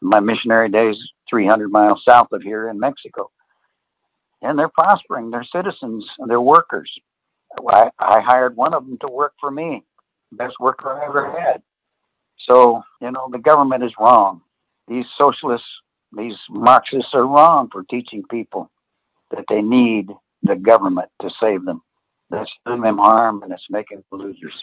my 0.00 0.20
missionary 0.20 0.68
days, 0.68 0.96
300 1.28 1.70
miles 1.70 2.02
south 2.08 2.28
of 2.32 2.42
here 2.42 2.68
in 2.68 2.78
Mexico. 2.78 3.30
And 4.42 4.58
they're 4.58 4.70
prospering. 4.70 5.30
They're 5.30 5.46
citizens. 5.52 6.06
They're 6.26 6.40
workers. 6.40 6.90
I, 7.68 7.90
I 7.98 8.20
hired 8.20 8.56
one 8.56 8.74
of 8.74 8.86
them 8.86 8.98
to 9.00 9.08
work 9.08 9.34
for 9.40 9.50
me, 9.50 9.84
best 10.32 10.56
worker 10.60 10.90
I 10.90 11.06
ever 11.06 11.30
had. 11.38 11.62
So, 12.48 12.82
you 13.00 13.10
know, 13.10 13.28
the 13.30 13.38
government 13.38 13.84
is 13.84 13.92
wrong. 13.98 14.42
These 14.86 15.06
socialists, 15.16 15.66
these 16.16 16.36
Marxists 16.48 17.10
are 17.14 17.26
wrong 17.26 17.68
for 17.70 17.82
teaching 17.84 18.22
people 18.30 18.70
that 19.30 19.44
they 19.48 19.60
need 19.60 20.08
the 20.42 20.56
government 20.56 21.10
to 21.20 21.30
save 21.40 21.64
them. 21.64 21.82
That's 22.30 22.50
doing 22.66 22.82
them 22.82 22.98
harm 22.98 23.42
and 23.42 23.52
it's 23.52 23.66
making 23.70 24.04
losers. 24.12 24.54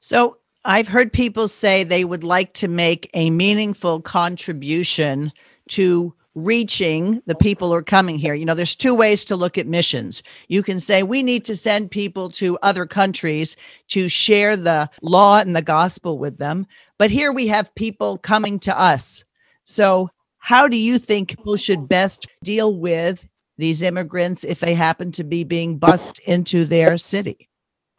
So 0.00 0.38
I've 0.64 0.88
heard 0.88 1.12
people 1.12 1.48
say 1.48 1.84
they 1.84 2.04
would 2.04 2.24
like 2.24 2.52
to 2.54 2.68
make 2.68 3.10
a 3.14 3.30
meaningful 3.30 4.00
contribution 4.00 5.32
to 5.70 6.14
reaching 6.44 7.22
the 7.26 7.34
people 7.34 7.68
who 7.68 7.74
are 7.74 7.82
coming 7.82 8.18
here. 8.18 8.34
You 8.34 8.44
know, 8.44 8.54
there's 8.54 8.76
two 8.76 8.94
ways 8.94 9.24
to 9.26 9.36
look 9.36 9.58
at 9.58 9.66
missions. 9.66 10.22
You 10.48 10.62
can 10.62 10.80
say 10.80 11.02
we 11.02 11.22
need 11.22 11.44
to 11.46 11.56
send 11.56 11.90
people 11.90 12.28
to 12.30 12.58
other 12.62 12.86
countries 12.86 13.56
to 13.88 14.08
share 14.08 14.56
the 14.56 14.90
law 15.02 15.38
and 15.38 15.54
the 15.54 15.62
gospel 15.62 16.18
with 16.18 16.38
them. 16.38 16.66
But 16.98 17.10
here 17.10 17.32
we 17.32 17.48
have 17.48 17.74
people 17.74 18.18
coming 18.18 18.58
to 18.60 18.78
us. 18.78 19.24
So, 19.64 20.10
how 20.38 20.68
do 20.68 20.76
you 20.76 20.98
think 20.98 21.36
people 21.36 21.56
should 21.56 21.88
best 21.88 22.26
deal 22.42 22.74
with 22.74 23.28
these 23.58 23.82
immigrants 23.82 24.44
if 24.44 24.60
they 24.60 24.74
happen 24.74 25.12
to 25.12 25.24
be 25.24 25.44
being 25.44 25.78
bussed 25.78 26.20
into 26.20 26.64
their 26.64 26.96
city? 26.96 27.48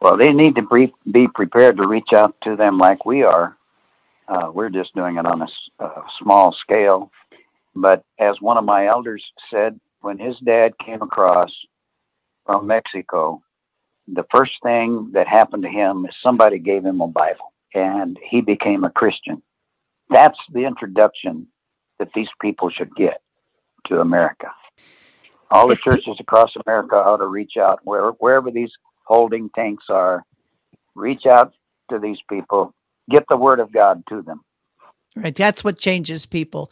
Well, 0.00 0.16
they 0.16 0.32
need 0.32 0.56
to 0.56 0.62
be, 0.62 0.92
be 1.12 1.28
prepared 1.32 1.76
to 1.76 1.86
reach 1.86 2.08
out 2.14 2.34
to 2.44 2.56
them 2.56 2.78
like 2.78 3.04
we 3.04 3.22
are. 3.22 3.56
Uh, 4.26 4.50
we're 4.52 4.70
just 4.70 4.94
doing 4.94 5.16
it 5.16 5.26
on 5.26 5.42
a, 5.42 5.84
a 5.84 6.04
small 6.22 6.56
scale 6.62 7.10
but 7.74 8.02
as 8.18 8.36
one 8.40 8.56
of 8.56 8.64
my 8.64 8.86
elders 8.86 9.24
said, 9.50 9.78
when 10.00 10.18
his 10.18 10.36
dad 10.44 10.72
came 10.84 11.02
across 11.02 11.50
from 12.46 12.66
Mexico, 12.66 13.42
the 14.08 14.24
first 14.34 14.52
thing 14.62 15.10
that 15.12 15.28
happened 15.28 15.62
to 15.62 15.68
him 15.68 16.04
is 16.06 16.14
somebody 16.24 16.58
gave 16.58 16.84
him 16.84 17.00
a 17.00 17.06
Bible 17.06 17.52
and 17.74 18.18
he 18.28 18.40
became 18.40 18.84
a 18.84 18.90
Christian. 18.90 19.42
That's 20.08 20.38
the 20.52 20.64
introduction 20.64 21.46
that 21.98 22.08
these 22.14 22.28
people 22.40 22.70
should 22.70 22.94
get 22.96 23.20
to 23.86 24.00
America. 24.00 24.48
All 25.50 25.68
the 25.68 25.76
churches 25.76 26.16
across 26.18 26.50
America 26.66 26.96
ought 26.96 27.18
to 27.18 27.26
reach 27.26 27.56
out 27.56 27.80
where, 27.84 28.10
wherever 28.12 28.50
these 28.50 28.70
holding 29.04 29.50
tanks 29.50 29.84
are, 29.88 30.24
reach 30.94 31.26
out 31.26 31.52
to 31.90 31.98
these 31.98 32.18
people, 32.28 32.74
get 33.10 33.24
the 33.28 33.36
word 33.36 33.60
of 33.60 33.72
God 33.72 34.02
to 34.08 34.22
them. 34.22 34.42
Right. 35.16 35.34
That's 35.34 35.64
what 35.64 35.78
changes 35.78 36.24
people. 36.24 36.70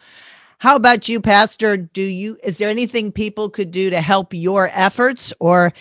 How 0.59 0.75
about 0.75 1.09
you, 1.09 1.21
Pastor? 1.21 1.77
Do 1.77 2.03
you 2.03 2.37
is 2.43 2.59
there 2.59 2.69
anything 2.69 3.13
people 3.13 3.49
could 3.49 3.71
do 3.71 3.91
to 3.91 4.01
help 4.01 4.35
your 4.35 4.71
efforts, 4.73 5.33
or 5.39 5.73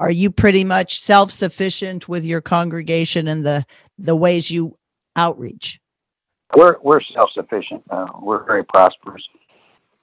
are 0.00 0.10
you 0.10 0.32
pretty 0.32 0.64
much 0.64 1.00
self 1.00 1.30
sufficient 1.30 2.08
with 2.08 2.24
your 2.24 2.40
congregation 2.40 3.28
and 3.28 3.46
the 3.46 3.64
the 3.98 4.16
ways 4.16 4.50
you 4.50 4.76
outreach? 5.14 5.80
We're 6.56 6.76
we're 6.82 7.02
self 7.14 7.30
sufficient. 7.34 7.84
Uh, 7.88 8.06
we're 8.20 8.44
very 8.44 8.64
prosperous. 8.64 9.22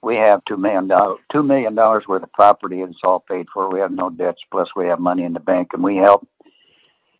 We 0.02 0.16
have 0.16 0.40
two 0.48 0.56
million 0.56 0.88
dollars 0.88 1.18
two 1.30 1.42
million 1.42 1.74
dollars 1.74 2.04
worth 2.08 2.22
of 2.22 2.32
property. 2.32 2.80
It's 2.80 2.96
all 3.04 3.20
paid 3.20 3.46
for. 3.52 3.70
We 3.70 3.80
have 3.80 3.92
no 3.92 4.08
debts. 4.08 4.40
Plus, 4.50 4.68
we 4.74 4.86
have 4.86 5.00
money 5.00 5.24
in 5.24 5.34
the 5.34 5.40
bank, 5.40 5.68
and 5.74 5.82
we 5.82 5.96
help. 5.96 6.26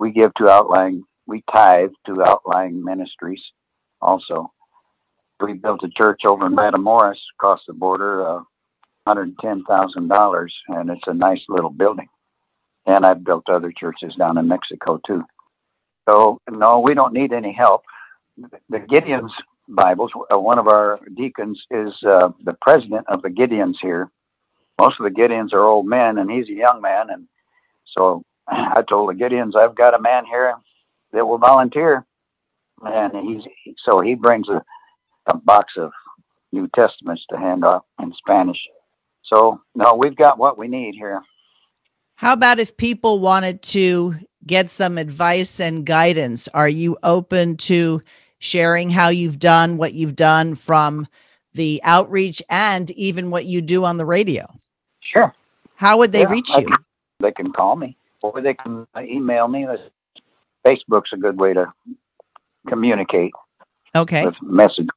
We 0.00 0.10
give 0.10 0.32
to 0.36 0.48
outlying. 0.48 1.04
We 1.26 1.44
tithe 1.54 1.90
to 2.06 2.22
outlying 2.22 2.82
ministries, 2.82 3.42
also 4.00 4.53
we 5.40 5.54
built 5.54 5.84
a 5.84 5.88
church 5.88 6.22
over 6.28 6.46
in 6.46 6.54
Matamoros 6.56 7.18
across 7.36 7.60
the 7.66 7.74
border, 7.74 8.26
uh, 8.26 8.40
$110,000, 9.06 10.48
and 10.68 10.90
it's 10.90 11.02
a 11.06 11.14
nice 11.14 11.40
little 11.48 11.70
building. 11.70 12.08
and 12.86 13.06
I've 13.06 13.24
built 13.24 13.48
other 13.48 13.72
churches 13.72 14.14
down 14.16 14.38
in 14.38 14.48
Mexico 14.48 15.00
too. 15.06 15.24
So 16.08 16.40
no, 16.50 16.80
we 16.80 16.94
don't 16.94 17.14
need 17.14 17.32
any 17.32 17.52
help. 17.52 17.82
The 18.68 18.80
Gideon's 18.80 19.32
Bibles. 19.68 20.10
Uh, 20.32 20.38
one 20.38 20.58
of 20.58 20.68
our 20.68 21.00
deacons 21.16 21.62
is 21.70 21.92
uh, 22.06 22.30
the 22.44 22.56
president 22.60 23.06
of 23.08 23.22
the 23.22 23.30
Gideons 23.30 23.76
here. 23.80 24.10
Most 24.80 25.00
of 25.00 25.04
the 25.04 25.18
Gideons 25.20 25.52
are 25.52 25.64
old 25.64 25.86
men, 25.86 26.18
and 26.18 26.30
he's 26.30 26.48
a 26.48 26.52
young 26.52 26.80
man. 26.82 27.10
And 27.10 27.28
so 27.96 28.22
I 28.48 28.82
told 28.88 29.08
the 29.10 29.14
Gideons, 29.14 29.56
I've 29.56 29.76
got 29.76 29.94
a 29.94 30.02
man 30.02 30.26
here 30.26 30.54
that 31.12 31.26
will 31.26 31.38
volunteer, 31.38 32.04
and 32.82 33.12
he's 33.26 33.42
so 33.84 34.00
he 34.00 34.14
brings 34.14 34.48
a, 34.48 34.62
a 35.26 35.36
box 35.36 35.74
of 35.76 35.92
New 36.52 36.68
Testaments 36.74 37.24
to 37.30 37.38
hand 37.38 37.64
out 37.64 37.84
in 38.00 38.12
Spanish. 38.18 38.58
So 39.24 39.60
no, 39.74 39.94
we've 39.94 40.16
got 40.16 40.38
what 40.38 40.58
we 40.58 40.68
need 40.68 40.94
here. 40.94 41.22
How 42.16 42.32
about 42.32 42.60
if 42.60 42.76
people 42.76 43.18
wanted 43.18 43.62
to 43.62 44.14
get 44.46 44.70
some 44.70 44.98
advice 44.98 45.58
and 45.58 45.84
guidance? 45.84 46.48
Are 46.48 46.68
you 46.68 46.96
open 47.02 47.56
to 47.58 48.02
sharing 48.38 48.90
how 48.90 49.08
you've 49.08 49.38
done 49.38 49.78
what 49.78 49.94
you've 49.94 50.16
done 50.16 50.54
from 50.54 51.08
the 51.54 51.80
outreach 51.84 52.42
and 52.48 52.90
even 52.92 53.30
what 53.30 53.46
you 53.46 53.62
do 53.62 53.84
on 53.84 53.96
the 53.96 54.04
radio? 54.04 54.46
Sure. 55.00 55.34
How 55.76 55.98
would 55.98 56.12
they 56.12 56.22
yeah, 56.22 56.30
reach 56.30 56.50
you? 56.56 56.68
They 57.20 57.32
can 57.32 57.52
call 57.52 57.76
me 57.76 57.96
or 58.22 58.40
they 58.40 58.54
can 58.54 58.86
email 58.98 59.48
me. 59.48 59.66
Facebook's 60.66 61.12
a 61.12 61.16
good 61.16 61.38
way 61.38 61.52
to 61.52 61.72
communicate. 62.68 63.32
Okay. 63.94 64.24
With 64.24 64.34
message. 64.42 64.88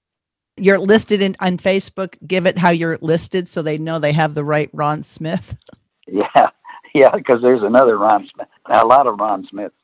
You're 0.58 0.80
listed 0.80 1.22
in 1.22 1.36
on 1.40 1.58
Facebook. 1.58 2.16
Give 2.26 2.46
it 2.46 2.58
how 2.58 2.72
you're 2.72 2.98
listed 3.02 3.48
so 3.48 3.62
they 3.62 3.78
know 3.78 4.00
they 4.00 4.14
have 4.14 4.34
the 4.34 4.44
right 4.44 4.70
Ron 4.74 5.04
Smith. 5.04 5.56
Yeah. 6.10 6.52
Yeah, 6.96 7.10
because 7.14 7.42
there's 7.42 7.64
another 7.64 7.98
Ron 7.98 8.30
Smith. 8.34 8.48
A 8.74 8.86
lot 8.86 9.08
of 9.08 9.20
Ron 9.20 9.46
Smiths. 9.50 9.76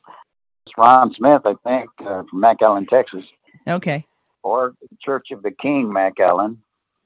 It's 0.66 0.74
Ron 0.78 1.12
Smith, 1.14 1.42
I 1.44 1.52
think, 1.62 1.90
uh, 2.00 2.22
from 2.30 2.40
McAllen, 2.40 2.88
Texas. 2.88 3.24
Okay. 3.68 4.06
Or 4.42 4.72
Church 5.02 5.26
of 5.32 5.42
the 5.42 5.50
King, 5.50 5.92
McAllen. 5.94 6.56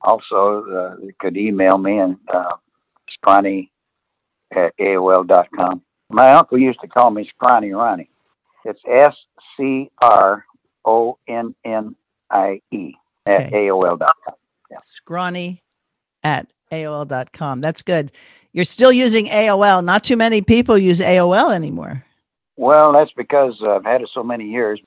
Also, 0.01 0.65
uh, 0.71 1.03
you 1.03 1.13
could 1.19 1.37
email 1.37 1.79
me 1.79 1.99
and 1.99 2.17
uh, 2.33 2.55
scronnie 3.11 3.73
at 4.53 4.73
AOL.com. 4.79 5.83
My 6.11 6.31
uncle 6.31 6.59
used 6.59 6.81
to 6.83 6.87
call 6.87 7.11
me 7.11 7.29
Scrawny 7.35 7.73
Ronnie. 7.73 8.09
It's 8.65 8.81
S 8.89 9.15
C 9.57 9.91
R 10.01 10.47
O 10.85 11.19
N 11.27 11.57
N 11.65 11.97
I 12.31 12.61
E 12.71 12.95
at. 13.29 13.53
AOL.com. 13.53 14.35
Yeah. 14.71 14.79
Scronnie 14.85 15.63
at 16.23 16.47
AOL.com. 16.73 17.61
That's 17.61 17.83
good. 17.83 18.13
You're 18.53 18.65
still 18.65 18.93
using 18.93 19.27
AOL. 19.27 19.85
Not 19.85 20.05
too 20.05 20.17
many 20.17 20.43
people 20.43 20.77
use 20.77 21.01
AOL 21.01 21.55
anymore. 21.55 22.05
Well, 22.57 22.93
that's 22.93 23.13
because 23.17 23.55
I've 23.65 23.85
had 23.85 24.03
it 24.03 24.11
so 24.13 24.23
many 24.23 24.49
years. 24.49 24.81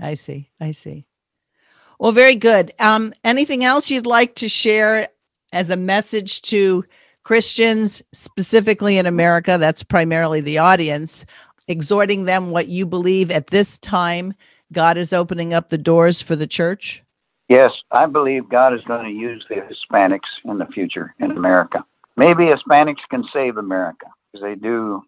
I 0.00 0.14
see. 0.14 0.50
I 0.60 0.72
see. 0.72 1.06
Well, 1.98 2.12
very 2.12 2.34
good. 2.34 2.72
Um, 2.80 3.12
anything 3.22 3.64
else 3.64 3.90
you'd 3.90 4.06
like 4.06 4.34
to 4.36 4.48
share 4.48 5.08
as 5.52 5.70
a 5.70 5.76
message 5.76 6.42
to 6.42 6.84
Christians, 7.22 8.02
specifically 8.12 8.96
in 8.96 9.06
America? 9.06 9.58
That's 9.60 9.82
primarily 9.82 10.40
the 10.40 10.58
audience, 10.58 11.26
exhorting 11.68 12.24
them 12.24 12.50
what 12.50 12.68
you 12.68 12.86
believe 12.86 13.30
at 13.30 13.48
this 13.48 13.78
time 13.78 14.34
God 14.72 14.96
is 14.96 15.12
opening 15.12 15.52
up 15.52 15.68
the 15.68 15.78
doors 15.78 16.22
for 16.22 16.36
the 16.36 16.46
church? 16.46 17.02
Yes, 17.50 17.72
I 17.90 18.06
believe 18.06 18.48
God 18.48 18.74
is 18.74 18.84
going 18.86 19.04
to 19.06 19.10
use 19.10 19.44
the 19.48 19.56
Hispanics 19.56 20.20
in 20.44 20.58
the 20.58 20.66
future 20.66 21.12
in 21.18 21.32
America. 21.32 21.84
Maybe 22.16 22.44
Hispanics 22.44 23.02
can 23.10 23.24
save 23.32 23.56
America 23.56 24.06
because 24.32 24.44
they 24.44 24.54
do, 24.54 25.02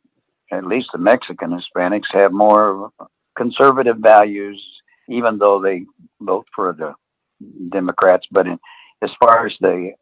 at 0.50 0.66
least 0.66 0.88
the 0.92 0.98
Mexican 0.98 1.50
Hispanics 1.57 2.12
have 2.12 2.33
more 2.33 2.90
conservative 3.38 3.98
values, 3.98 4.61
even 5.09 5.38
though 5.38 5.62
they 5.62 5.85
vote 6.20 6.46
for 6.52 6.72
the 6.72 6.94
Democrats. 7.70 8.26
But 8.33 8.48
in, 8.48 8.59
as 9.02 9.11
far 9.20 9.46
as 9.46 9.52
the 9.61 9.92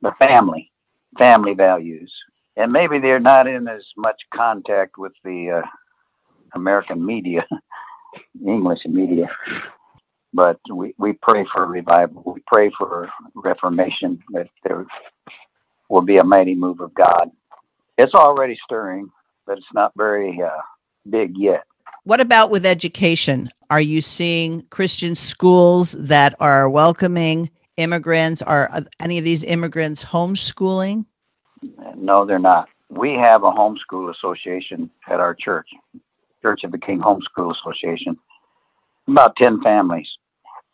the 0.00 0.12
family, 0.24 0.72
family 1.18 1.52
values, 1.52 2.10
and 2.56 2.72
maybe 2.72 2.98
they're 2.98 3.20
not 3.20 3.46
in 3.46 3.68
as 3.68 3.84
much 3.98 4.16
contact 4.34 4.96
with 4.96 5.12
the 5.22 5.62
uh, 5.62 5.68
American 6.54 7.04
media, 7.04 7.44
English 8.46 8.86
media. 8.86 9.26
But 10.32 10.60
we, 10.72 10.94
we 10.98 11.12
pray 11.14 11.44
for 11.52 11.66
revival. 11.66 12.22
We 12.24 12.42
pray 12.46 12.70
for 12.78 13.10
reformation 13.34 14.22
that 14.30 14.48
there 14.64 14.86
will 15.88 16.02
be 16.02 16.18
a 16.18 16.24
mighty 16.24 16.54
move 16.54 16.80
of 16.80 16.94
God. 16.94 17.30
It's 17.98 18.14
already 18.14 18.58
stirring, 18.64 19.10
but 19.46 19.58
it's 19.58 19.66
not 19.74 19.92
very 19.96 20.40
uh, 20.40 20.60
big 21.08 21.36
yet. 21.36 21.64
What 22.04 22.20
about 22.20 22.50
with 22.50 22.64
education? 22.64 23.50
Are 23.68 23.80
you 23.80 24.00
seeing 24.00 24.62
Christian 24.70 25.14
schools 25.14 25.92
that 25.92 26.34
are 26.40 26.70
welcoming 26.70 27.50
immigrants? 27.76 28.40
Are 28.40 28.84
any 28.98 29.18
of 29.18 29.24
these 29.24 29.44
immigrants 29.44 30.04
homeschooling? 30.04 31.04
No, 31.96 32.24
they're 32.24 32.38
not. 32.38 32.68
We 32.88 33.12
have 33.22 33.44
a 33.44 33.50
homeschool 33.50 34.14
association 34.14 34.90
at 35.08 35.20
our 35.20 35.34
church, 35.34 35.68
Church 36.42 36.64
of 36.64 36.72
the 36.72 36.78
King 36.78 37.00
Homeschool 37.00 37.54
Association. 37.54 38.16
About 39.06 39.36
10 39.36 39.62
families, 39.62 40.08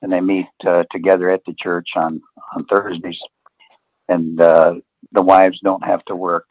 and 0.03 0.13
they 0.13 0.21
meet 0.21 0.47
uh, 0.67 0.85
together 0.91 1.31
at 1.31 1.45
the 1.47 1.55
church 1.59 1.89
on, 1.97 2.21
on 2.55 2.65
Thursdays. 2.67 3.19
And 4.09 4.41
uh, 4.41 4.75
the 5.13 5.23
wives 5.23 5.59
don't 5.63 5.85
have 5.85 6.05
to 6.07 6.17
work. 6.17 6.47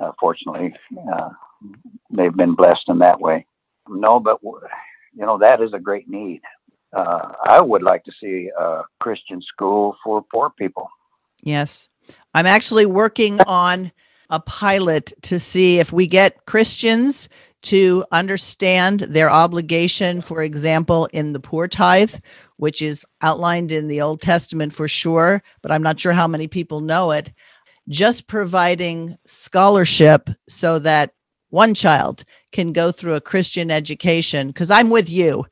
Uh, 0.00 0.12
fortunately, 0.18 0.74
uh, 1.12 1.30
they've 2.10 2.34
been 2.34 2.54
blessed 2.54 2.88
in 2.88 2.98
that 3.00 3.20
way. 3.20 3.46
No, 3.88 4.18
but 4.18 4.38
you 4.42 5.26
know 5.26 5.38
that 5.38 5.60
is 5.60 5.72
a 5.74 5.78
great 5.78 6.08
need. 6.08 6.40
Uh, 6.96 7.32
I 7.44 7.60
would 7.60 7.82
like 7.82 8.04
to 8.04 8.12
see 8.20 8.50
a 8.58 8.82
Christian 8.98 9.42
school 9.42 9.96
for 10.02 10.24
poor 10.32 10.50
people. 10.50 10.88
Yes, 11.42 11.88
I'm 12.34 12.46
actually 12.46 12.86
working 12.86 13.40
on 13.42 13.92
a 14.30 14.40
pilot 14.40 15.12
to 15.22 15.38
see 15.38 15.80
if 15.80 15.92
we 15.92 16.06
get 16.06 16.46
Christians 16.46 17.28
to 17.62 18.04
understand 18.10 19.00
their 19.00 19.30
obligation, 19.30 20.20
for 20.20 20.42
example, 20.42 21.06
in 21.12 21.32
the 21.32 21.40
poor 21.40 21.68
tithe, 21.68 22.14
which 22.56 22.82
is 22.82 23.04
outlined 23.22 23.72
in 23.72 23.88
the 23.88 24.00
Old 24.00 24.20
Testament 24.20 24.72
for 24.72 24.88
sure, 24.88 25.42
but 25.62 25.70
I'm 25.70 25.82
not 25.82 26.00
sure 26.00 26.12
how 26.12 26.26
many 26.26 26.46
people 26.46 26.80
know 26.80 27.10
it. 27.10 27.32
Just 27.88 28.28
providing 28.28 29.16
scholarship 29.26 30.30
so 30.48 30.78
that 30.80 31.12
one 31.50 31.74
child 31.74 32.24
can 32.52 32.72
go 32.72 32.92
through 32.92 33.14
a 33.14 33.20
Christian 33.20 33.70
education. 33.70 34.48
Because 34.48 34.70
I'm 34.70 34.90
with 34.90 35.10
you. 35.10 35.44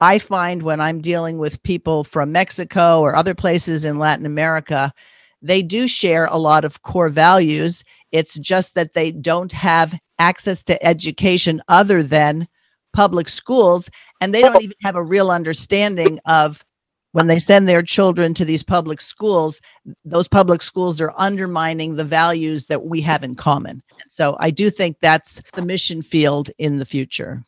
I 0.00 0.18
find 0.18 0.62
when 0.62 0.80
I'm 0.80 1.00
dealing 1.00 1.38
with 1.38 1.62
people 1.62 2.04
from 2.04 2.32
Mexico 2.32 3.00
or 3.00 3.16
other 3.16 3.34
places 3.34 3.84
in 3.84 3.98
Latin 3.98 4.26
America, 4.26 4.92
they 5.40 5.62
do 5.62 5.88
share 5.88 6.26
a 6.26 6.36
lot 6.36 6.64
of 6.64 6.82
core 6.82 7.08
values. 7.08 7.82
It's 8.12 8.38
just 8.38 8.74
that 8.74 8.92
they 8.92 9.12
don't 9.12 9.52
have 9.52 9.98
access 10.18 10.62
to 10.64 10.84
education 10.84 11.62
other 11.68 12.02
than 12.02 12.48
public 12.92 13.28
schools, 13.28 13.90
and 14.20 14.34
they 14.34 14.40
don't 14.40 14.62
even 14.62 14.76
have 14.82 14.96
a 14.96 15.02
real 15.02 15.30
understanding 15.30 16.18
of 16.26 16.64
when 17.12 17.26
they 17.26 17.38
send 17.38 17.66
their 17.66 17.82
children 17.82 18.34
to 18.34 18.44
these 18.44 18.62
public 18.62 19.00
schools, 19.00 19.60
those 20.04 20.28
public 20.28 20.60
schools 20.60 21.00
are 21.00 21.12
undermining 21.16 21.96
the 21.96 22.04
values 22.04 22.66
that 22.66 22.84
we 22.84 23.00
have 23.00 23.24
in 23.24 23.34
common. 23.34 23.82
So 24.06 24.36
I 24.38 24.50
do 24.50 24.68
think 24.68 24.98
that's 25.00 25.40
the 25.54 25.62
mission 25.62 26.02
field 26.02 26.50
in 26.58 26.76
the 26.76 26.84
future. 26.84 27.42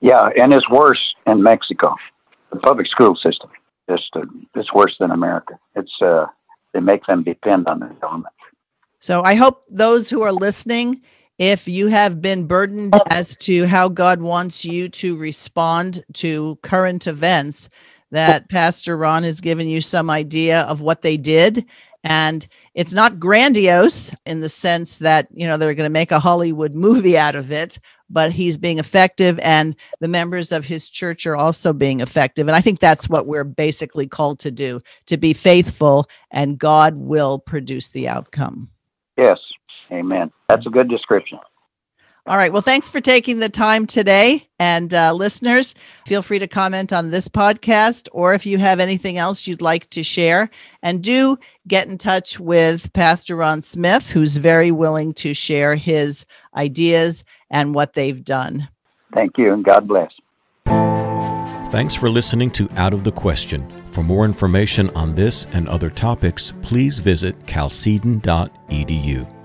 Yeah, 0.00 0.28
and 0.36 0.52
it's 0.52 0.68
worse 0.68 1.00
in 1.26 1.42
Mexico. 1.42 1.94
The 2.52 2.58
public 2.58 2.86
school 2.86 3.16
system 3.16 3.50
just 3.88 4.10
uh, 4.14 4.22
it's 4.54 4.72
worse 4.72 4.94
than 4.98 5.10
America. 5.10 5.58
It's 5.74 5.92
uh, 6.00 6.26
they 6.72 6.80
make 6.80 7.04
them 7.06 7.22
depend 7.22 7.66
on 7.66 7.80
the 7.80 7.86
government. 8.00 8.34
So 9.00 9.22
I 9.22 9.34
hope 9.34 9.64
those 9.68 10.08
who 10.10 10.22
are 10.22 10.32
listening, 10.32 11.02
if 11.42 11.66
you 11.66 11.88
have 11.88 12.22
been 12.22 12.46
burdened 12.46 12.94
oh. 12.94 13.02
as 13.10 13.36
to 13.38 13.66
how 13.66 13.88
God 13.88 14.22
wants 14.22 14.64
you 14.64 14.88
to 14.90 15.16
respond 15.16 16.04
to 16.12 16.56
current 16.62 17.08
events, 17.08 17.68
that 18.12 18.48
Pastor 18.48 18.96
Ron 18.96 19.24
has 19.24 19.40
given 19.40 19.66
you 19.66 19.80
some 19.80 20.08
idea 20.08 20.60
of 20.62 20.82
what 20.82 21.02
they 21.02 21.16
did. 21.16 21.66
And 22.04 22.46
it's 22.74 22.92
not 22.92 23.18
grandiose 23.18 24.14
in 24.24 24.38
the 24.38 24.48
sense 24.48 24.98
that, 24.98 25.26
you 25.32 25.48
know, 25.48 25.56
they're 25.56 25.74
going 25.74 25.88
to 25.88 25.92
make 25.92 26.12
a 26.12 26.20
Hollywood 26.20 26.74
movie 26.74 27.18
out 27.18 27.34
of 27.34 27.50
it, 27.50 27.80
but 28.08 28.30
he's 28.30 28.56
being 28.56 28.78
effective 28.78 29.40
and 29.40 29.74
the 29.98 30.06
members 30.06 30.52
of 30.52 30.64
his 30.64 30.88
church 30.88 31.26
are 31.26 31.36
also 31.36 31.72
being 31.72 31.98
effective. 31.98 32.46
And 32.46 32.54
I 32.54 32.60
think 32.60 32.78
that's 32.78 33.08
what 33.08 33.26
we're 33.26 33.42
basically 33.42 34.06
called 34.06 34.38
to 34.40 34.52
do 34.52 34.80
to 35.06 35.16
be 35.16 35.32
faithful, 35.32 36.08
and 36.30 36.56
God 36.56 36.94
will 36.94 37.40
produce 37.40 37.90
the 37.90 38.06
outcome. 38.06 38.68
Yes. 39.16 39.38
Amen. 39.92 40.32
That's 40.48 40.66
a 40.66 40.70
good 40.70 40.88
description. 40.88 41.38
All 42.24 42.36
right. 42.36 42.52
Well, 42.52 42.62
thanks 42.62 42.88
for 42.88 43.00
taking 43.00 43.40
the 43.40 43.48
time 43.48 43.84
today. 43.84 44.48
And 44.60 44.94
uh, 44.94 45.12
listeners, 45.12 45.74
feel 46.06 46.22
free 46.22 46.38
to 46.38 46.46
comment 46.46 46.92
on 46.92 47.10
this 47.10 47.26
podcast 47.26 48.08
or 48.12 48.32
if 48.32 48.46
you 48.46 48.58
have 48.58 48.78
anything 48.78 49.18
else 49.18 49.48
you'd 49.48 49.60
like 49.60 49.90
to 49.90 50.04
share. 50.04 50.48
And 50.84 51.02
do 51.02 51.36
get 51.66 51.88
in 51.88 51.98
touch 51.98 52.38
with 52.38 52.92
Pastor 52.92 53.34
Ron 53.34 53.60
Smith, 53.60 54.08
who's 54.10 54.36
very 54.36 54.70
willing 54.70 55.14
to 55.14 55.34
share 55.34 55.74
his 55.74 56.24
ideas 56.54 57.24
and 57.50 57.74
what 57.74 57.94
they've 57.94 58.24
done. 58.24 58.68
Thank 59.12 59.36
you, 59.36 59.52
and 59.52 59.64
God 59.64 59.88
bless. 59.88 60.12
Thanks 61.72 61.94
for 61.94 62.08
listening 62.08 62.50
to 62.52 62.68
Out 62.76 62.92
of 62.92 63.02
the 63.02 63.12
Question. 63.12 63.68
For 63.90 64.04
more 64.04 64.24
information 64.24 64.90
on 64.90 65.14
this 65.14 65.46
and 65.46 65.68
other 65.68 65.90
topics, 65.90 66.52
please 66.62 67.00
visit 67.00 67.34
chalcedon.edu. 67.46 69.41